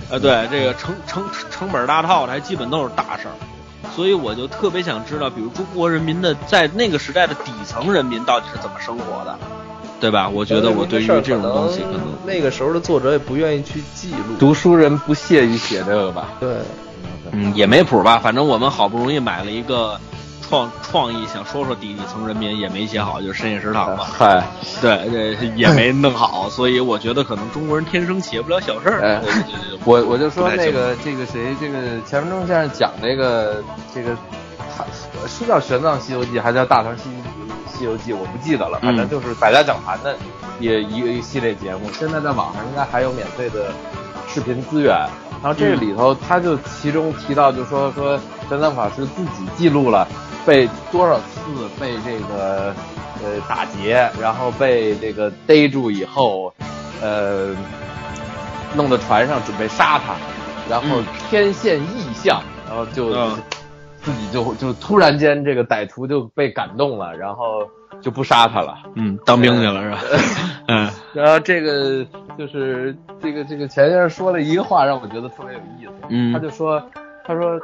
[0.09, 3.34] 呃，对，这个成成成本大套的还基本都是大事儿。
[3.96, 9.38] 所以我就特别想知道，比如中国人民的在那个时代的底层人民到底是怎么生活的，
[10.00, 10.30] 对吧？
[10.30, 14.38] 我觉得我对于这种东西可能那个时候的作者也不愿意去记录。
[14.39, 16.30] 读书人不屑于写这个吧？
[16.39, 16.50] 对，
[17.32, 18.18] 嗯，也没谱吧。
[18.18, 20.00] 反正我们好不容易买了一个
[20.52, 24.04] 创创意，想说说底层人民，也没写好，就是深夜食堂嘛。
[24.04, 24.43] 嗨，
[24.82, 29.22] 对，这也没弄好，所以我觉得可能中国人天生写不了小事儿。
[29.86, 33.64] 我我就说那个这个谁，这个钱文忠先生讲这个
[33.95, 34.14] 这个，
[34.78, 34.84] 他
[35.26, 37.04] 是叫《玄奘西游记》还是叫《大唐西
[37.74, 40.14] 西游记》，我不记得了，反正就是百家讲坛的
[40.60, 43.72] 也一个一系列节目，现在在网上应该还有免费的
[44.28, 44.93] 视频资源。
[45.41, 48.16] 然后这个里头，他就其中提到，就说说
[48.47, 50.08] 玄奘法师自己记录了
[50.46, 52.74] 被多少次被这个
[53.24, 56.54] 呃打劫，然后被这个逮住以后，
[57.02, 57.56] 呃，
[58.76, 60.16] 弄到船上准备杀他，
[60.70, 63.38] 然后嗯天现异象，然后就、嗯
[64.04, 67.70] 自己就就突然间这个歹徒就被感动了，然后
[68.02, 68.76] 就不杀他了。
[68.96, 70.00] 嗯，当兵去了是吧？
[70.68, 72.04] 嗯 然后这个
[72.36, 75.92] 就是这个这个钱先生说了一个话，让我觉得特别有意思。
[76.10, 76.82] 嗯他就说，
[77.26, 77.59] 他说，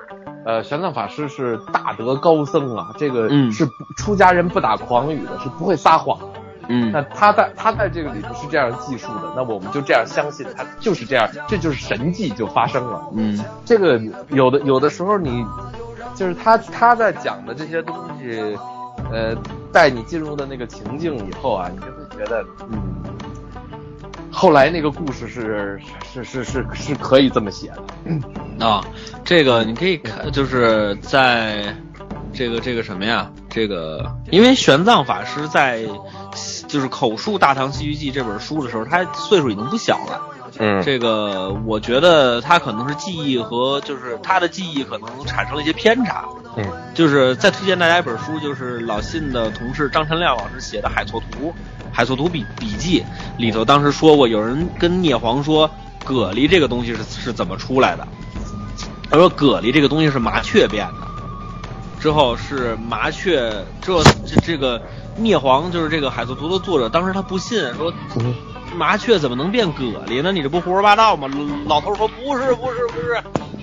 [0.46, 6.26] 呃，玄奘法师是大德高僧啊，这个嗯是不出家人不打诳语的，是不会撒谎的。
[6.70, 13.02] 那嗯他在他在这个里头是这样记述的，那我们就这样相信他就是这样，这就是神迹就发生了。
[13.14, 14.00] 嗯这个
[14.30, 15.46] 有的有的时候你
[16.14, 18.58] 就是他他在讲的这些东西，
[19.12, 19.34] 呃，
[19.72, 22.78] 带你进入的那个情境以后啊，你就会觉得，嗯，
[24.38, 25.80] 后来那个故事是
[26.14, 28.64] 是是是是可以这么写的。
[28.64, 28.86] 啊，
[29.26, 31.76] 这个你可以看，就是在
[32.34, 33.32] 这个这个什么呀？
[33.50, 35.84] 这个因为玄奘法师在
[36.68, 40.22] 就是口述《大唐西域记》这本书的时候，他岁数已经不小了。
[40.60, 46.26] 嗯这个我觉得他可能是记忆和就是他的记忆可能产生了一些偏差。
[46.56, 46.64] 嗯
[46.94, 51.48] 就是再推荐大家一本书，就是老信的同事张晨亮老师写的《海错图》，
[51.98, 53.02] 《海错图笔笔记》
[53.40, 55.68] 里头当时说过，有人跟聂黄说
[56.06, 58.08] 蛤蜊这个东西是是怎么出来的，
[59.10, 61.08] 他说蛤蜊这个东西是麻雀变的，
[62.00, 64.80] 之后是麻雀，这这这个
[65.16, 67.92] 聂黄就是这个《海错图》的作者，当时他不信，说
[68.76, 70.32] 麻雀怎么能变蛤蜊呢？
[70.32, 71.28] 你这不胡说八道吗？
[71.66, 73.20] 老头说不是不是不是，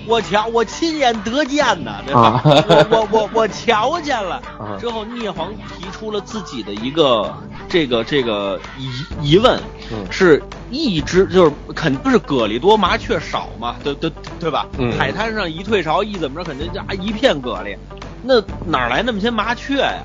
[0.07, 2.21] 我瞧我亲眼得见的，对吧？
[2.21, 4.75] 啊我我我我瞧见了 啊。
[4.77, 7.33] 之后聂黄提出了自己的一个
[7.75, 9.59] 这个这个疑疑问，
[9.91, 14.09] 嗯是一只就是肯定是蛤蜊多麻雀少嘛，对对
[14.39, 14.65] 对吧？
[14.77, 17.77] 嗯海滩上一退潮一怎么着，肯定就啊一片蛤蜊，
[18.23, 20.03] 那哪来那么些麻雀呀？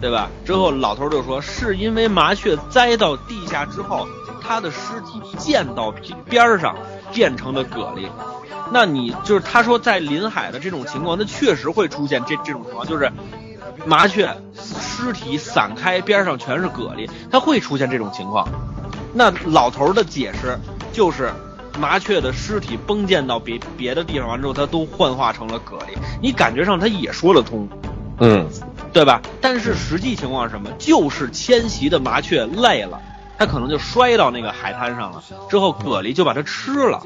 [0.00, 0.30] 对吧？
[0.44, 4.06] 之后老头就说，是因为麻雀栽到地下之后，
[4.40, 5.92] 它的尸体溅到
[6.28, 6.76] 边儿上，
[7.12, 8.08] 变成了蛤蜊。
[8.72, 13.10] 那你就是他说在临海的这种情况，那确实会出现这这种情况，就是
[13.86, 18.46] 麻雀尸体散开，边上全是蛤蜊，它会出现这种情况。
[19.12, 20.58] 那老头的解释
[20.92, 21.32] 就是，
[21.78, 27.68] 麻雀的尸体崩溅到别别的地方完之后，它都幻化成了蛤蜊，你感觉上它也说得通，
[28.18, 28.46] 嗯
[28.92, 29.22] 对吧？
[29.40, 30.70] 但是实际情况是什么？
[30.78, 33.00] 就是迁徙的麻雀累了，
[33.38, 37.02] 它可能就摔到那个海滩上了，之后蛤蜊就把它吃了。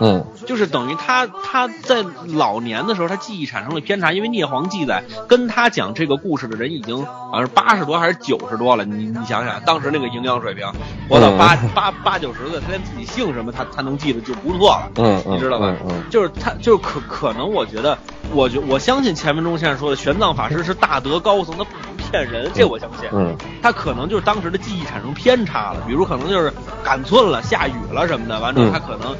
[0.00, 0.24] 嗯。
[0.46, 10.66] 就是等于他他在老年的时候，他记忆产生了偏差，因为聂黄记载跟他讲这个故事的人已经好像是八十多还是九十多了，你你想想，当时那个营养水平，
[11.08, 15.74] 活到八八八九十岁，他连自己姓什么他他能记得就不错了，嗯嗯，你知道吧？
[15.88, 17.96] 嗯就是他就是可可能我觉得，
[18.32, 23.08] 我觉我相信钱文忠先生说的玄奘法师是大德高僧，他不能骗人，这我相信。
[23.12, 23.36] 嗯。
[23.62, 28.72] 他可能就是当时的记忆产生偏差了，比如可能就是赶寸了、下雨了什么的，完之后嗯。
[28.72, 29.14] 他可能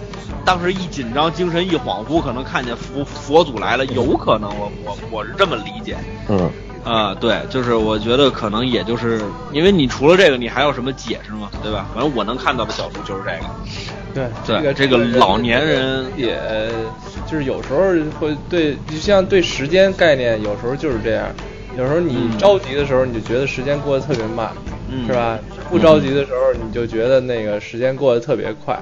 [0.44, 5.96] 当时一紧张、精神一恍惚，可能看见佛佛祖来了，有可能我我我是这么理解
[6.28, 6.50] 嗯
[6.84, 9.20] 啊、对，就是我觉得可能也就是
[9.52, 11.50] 因为你除了这个，你还有什么解释吗？
[11.62, 11.86] 对吧？
[11.92, 16.38] 反正我能看到的角度就是这个，对对，这个老年人也
[17.26, 17.80] 就是有时候
[18.18, 21.28] 会对，就像对时间概念，有时候就是这样。
[21.76, 24.50] 有时候你嗯着急的时候，你就觉得时间过得特别慢，
[24.88, 25.38] 嗯是吧？
[25.68, 28.80] 不着急的时候，你就觉得那个时间过得特别快。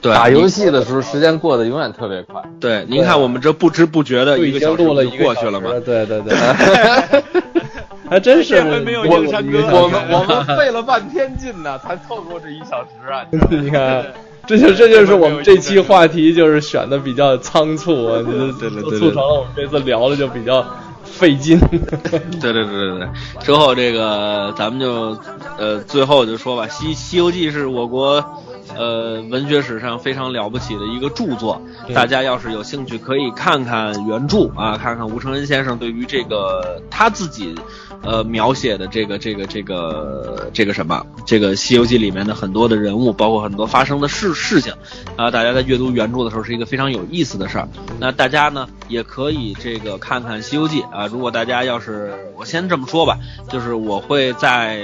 [0.00, 2.40] 对打游戏的时候时间过得永远特别快。
[2.60, 5.70] 对，您看我们这不知不觉的就已经一个小时就过去了嘛。
[5.84, 6.36] 对对对，
[8.08, 13.26] 还真是这回没有我硬山哥一个小时我们我们 费了半天劲呢，才凑够这一小时啊！
[13.50, 14.06] 你看，
[14.46, 20.64] 这就这就是我们这期话题就是选的比较仓促啊，对对对对促成了我们这次聊的就比较
[21.04, 21.58] 费劲。
[22.10, 23.08] 对对对对对，
[23.40, 25.18] 之后这个咱们就
[25.58, 28.24] 呃最后就说吧，《西西游记》是我国
[28.76, 37.54] 呃文学史上非常了不起的一个著作，嗯大家要是有兴趣可以看看原著啊，看看吴承恩先生对于这个他自己
[38.02, 44.72] 呃描写的这个这个这个这个什么这个《西游记》里面的很多的人物，包括很多发生的事事情
[45.16, 47.68] 啊，大家在阅读原著的时候是一个非常有意思的事儿。
[47.98, 53.18] 那大家呢也可以这个看看《西游记》啊，如果大家要是我先这么说吧，
[53.50, 54.82] 就是我会在。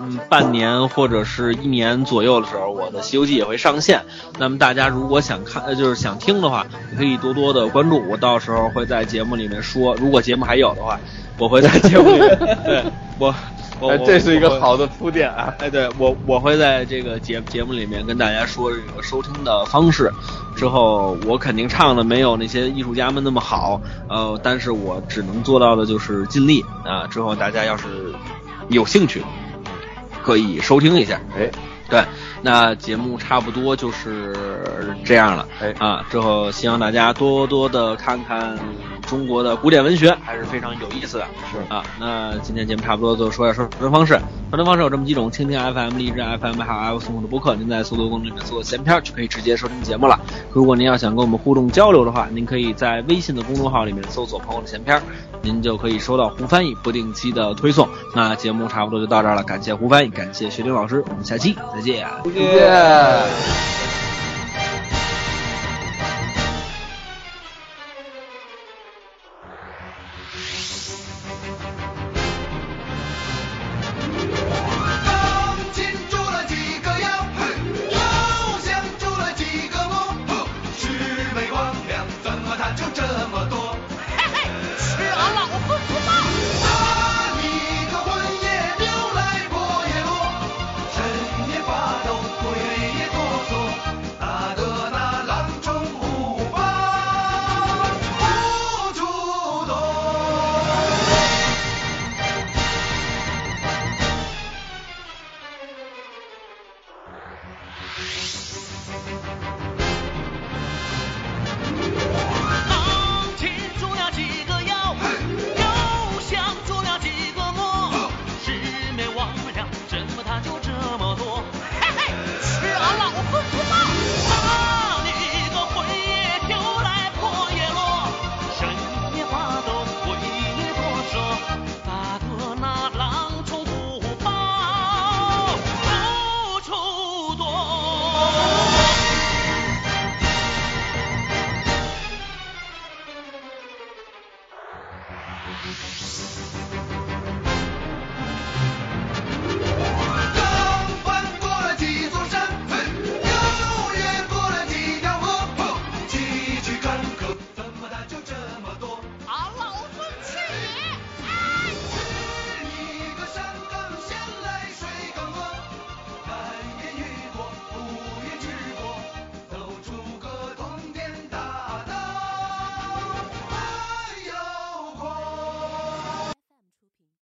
[0.00, 4.02] 嗯，半年或者是一年左右的时候，我的《西游记》也会上线。
[4.38, 8.02] 那么大家如果想看，呃，就是想听的话，也可以多多的关注。
[8.08, 10.98] 我到时候会在节目里面说，如果节目还有的话，
[11.38, 12.84] 我会在节目里面， 对
[13.18, 13.34] 我，
[13.80, 15.52] 我这是一个好的铺垫啊！
[15.58, 20.10] 哎，对我我会在这个节节目里面跟大家说这个收听的方式。
[20.56, 23.78] 之后我肯定唱的没有那些艺术家们那么好，
[24.08, 27.06] 呃，但是我只能做到的就是尽力啊。
[27.08, 27.84] 之后大家要是
[28.68, 29.22] 有兴趣，
[30.26, 31.20] 可以收听一下。
[31.38, 31.48] 哎，
[31.88, 32.04] 对，
[32.42, 34.34] 那节目差不多就是
[35.04, 35.46] 这样了。
[35.60, 38.58] 哎啊，之后希望大家多多的看看
[39.06, 41.26] 中国的古典文学，还是非常有意思的。
[41.50, 44.18] 是啊，那今天节目差不多就说一下收听方式。
[44.50, 47.54] 收听方式有这么几种：蜻蜓 FM、荔枝 FM 还有 iOS 用户的播客。
[47.54, 50.20] 您在搜索功能里面搜索“闲篇”就可以直接收听节目了。
[50.52, 55.00] 如果您要想跟我们互动交流的话，您可以在微信的公众号里面搜索“朋友的闲篇”，
[55.42, 57.88] 您就可以收到胡翻译不定期的推送。
[58.14, 62.06] 那节目差不多就到这儿了，感谢胡翻译，感谢学丁老师，我们下期再见。
[62.24, 64.05] 再见。